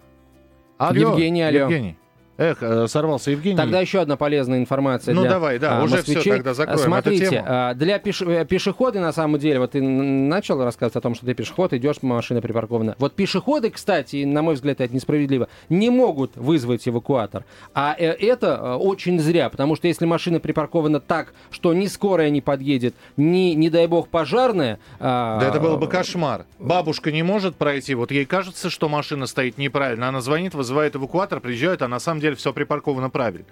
Алло, 0.78 1.12
Евгений, 1.12 1.44
алло. 1.44 1.60
Евгений. 1.60 1.98
Эх, 2.36 2.58
э, 2.62 2.88
сорвался 2.88 3.30
Евгений. 3.30 3.56
Тогда 3.56 3.80
еще 3.80 4.00
одна 4.00 4.17
полезная 4.17 4.58
информация 4.58 5.13
ну, 5.13 5.22
для 5.22 5.30
давай, 5.30 5.60
да, 5.60 5.78
а, 5.80 5.84
уже 5.84 5.98
москвичей. 5.98 6.22
все, 6.22 6.34
тогда 6.38 6.56
закроем 6.56 6.80
Смотрите, 6.80 7.26
эту 7.26 7.34
тему. 7.36 7.46
А, 7.48 7.74
для 7.76 8.00
пеш... 8.00 8.22
Э, 8.24 8.43
пешехода, 8.46 9.00
на 9.00 9.13
самом 9.13 9.39
деле, 9.39 9.60
вот 9.60 9.72
ты 9.72 9.82
начал 9.84 10.63
рассказывать 10.63 10.96
о 10.96 11.02
том, 11.02 11.13
что 11.13 11.28
ты 11.28 11.36
пешеход, 11.36 11.74
идешь, 11.74 12.02
машина 12.02 12.41
припаркована. 12.41 12.96
Вот 12.98 13.13
пешеходы, 13.13 13.69
кстати, 13.69 14.24
на 14.24 14.41
мой 14.41 14.56
взгляд, 14.56 14.82
это 14.82 14.96
несправедливо, 14.96 15.48
не 15.69 15.91
могут 15.91 16.36
вызвать 16.36 16.88
эвакуатор. 16.88 17.46
А 17.76 17.96
э, 18.00 18.08
это 18.08 18.78
очень 18.78 19.19
зря, 19.19 19.50
потому 19.50 19.76
что 19.76 19.88
если 19.88 20.06
машина 20.06 20.39
припаркована 20.39 21.00
так, 21.00 21.34
что 21.52 21.72
ни 21.76 21.86
скорая 21.86 22.32
не 22.32 22.41
подъедет, 22.41 22.96
ни, 23.15 23.54
не 23.54 23.69
дай 23.69 23.86
бог, 23.86 24.08
пожарная... 24.08 24.80
А, 25.00 25.39
да 25.39 25.50
это 25.50 25.60
был 25.60 25.78
бы 25.78 25.88
кошмар. 25.88 26.46
Бабушка 26.58 27.12
не 27.12 27.22
может 27.22 27.58
пройти, 27.58 27.93
вот 27.93 28.10
ей 28.10 28.26
кажется, 28.26 28.72
что 28.72 28.89
машина 28.89 29.28
стоит 29.28 29.60
неправильно, 29.60 30.08
она 30.08 30.22
звонит, 30.22 30.56
вызывает 30.56 30.96
эвакуатор, 30.96 31.39
приезжает, 31.39 31.84
а 31.84 31.88
на 31.88 32.00
самом 32.00 32.23
деле 32.24 32.36
все 32.36 32.54
припарковано 32.54 33.10
правильно. 33.10 33.46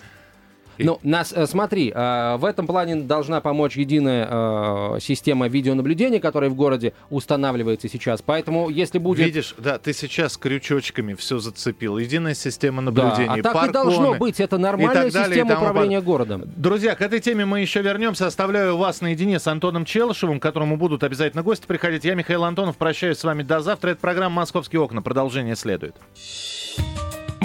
Ну, 0.84 1.00
нас, 1.04 1.34
э, 1.34 1.46
смотри, 1.48 1.92
э, 1.94 2.36
в 2.38 2.46
этом 2.46 2.68
плане 2.68 2.96
должна 2.96 3.42
помочь 3.42 3.76
единая 3.76 4.28
э, 4.30 5.00
система 5.00 5.48
видеонаблюдения, 5.48 6.20
которая 6.20 6.50
в 6.50 6.56
городе 6.56 6.94
устанавливается 7.10 7.88
сейчас. 7.90 8.22
Поэтому, 8.22 8.70
если 8.70 8.98
будет... 8.98 9.26
Видишь, 9.26 9.56
да, 9.58 9.78
ты 9.78 9.94
сейчас 9.94 10.38
крючочками 10.38 11.14
все 11.14 11.40
зацепил. 11.40 11.98
Единая 11.98 12.34
система 12.34 12.82
наблюдения, 12.82 13.42
да, 13.42 13.52
а 13.52 13.54
так 13.54 13.70
и 13.70 13.74
должно 13.74 14.16
быть. 14.16 14.40
Это 14.40 14.58
нормальная 14.58 15.12
далее, 15.12 15.36
система 15.36 15.56
управления 15.56 15.98
под... 15.98 16.06
городом. 16.06 16.44
Друзья, 16.56 16.96
к 16.96 17.02
этой 17.02 17.20
теме 17.20 17.46
мы 17.46 17.62
еще 17.62 17.82
вернемся. 17.82 18.28
Оставляю 18.28 18.78
вас 18.78 19.02
наедине 19.02 19.40
с 19.40 19.48
Антоном 19.48 19.86
Челышевым, 19.86 20.40
к 20.40 20.44
которому 20.44 20.78
будут 20.78 21.04
обязательно 21.04 21.44
гости 21.44 21.66
приходить. 21.66 22.06
Я, 22.06 22.16
Михаил 22.16 22.44
Антонов, 22.44 22.78
прощаюсь 22.78 23.18
с 23.18 23.24
вами 23.24 23.44
до 23.44 23.62
завтра. 23.62 23.92
Это 23.92 24.02
программа 24.02 24.36
«Московские 24.36 24.82
окна». 24.82 25.02
Продолжение 25.02 25.56
следует. 25.56 25.96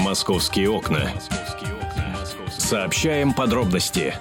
«Московские 0.07 0.71
окна». 0.71 1.11
Сообщаем 2.57 3.35
подробности. 3.35 4.15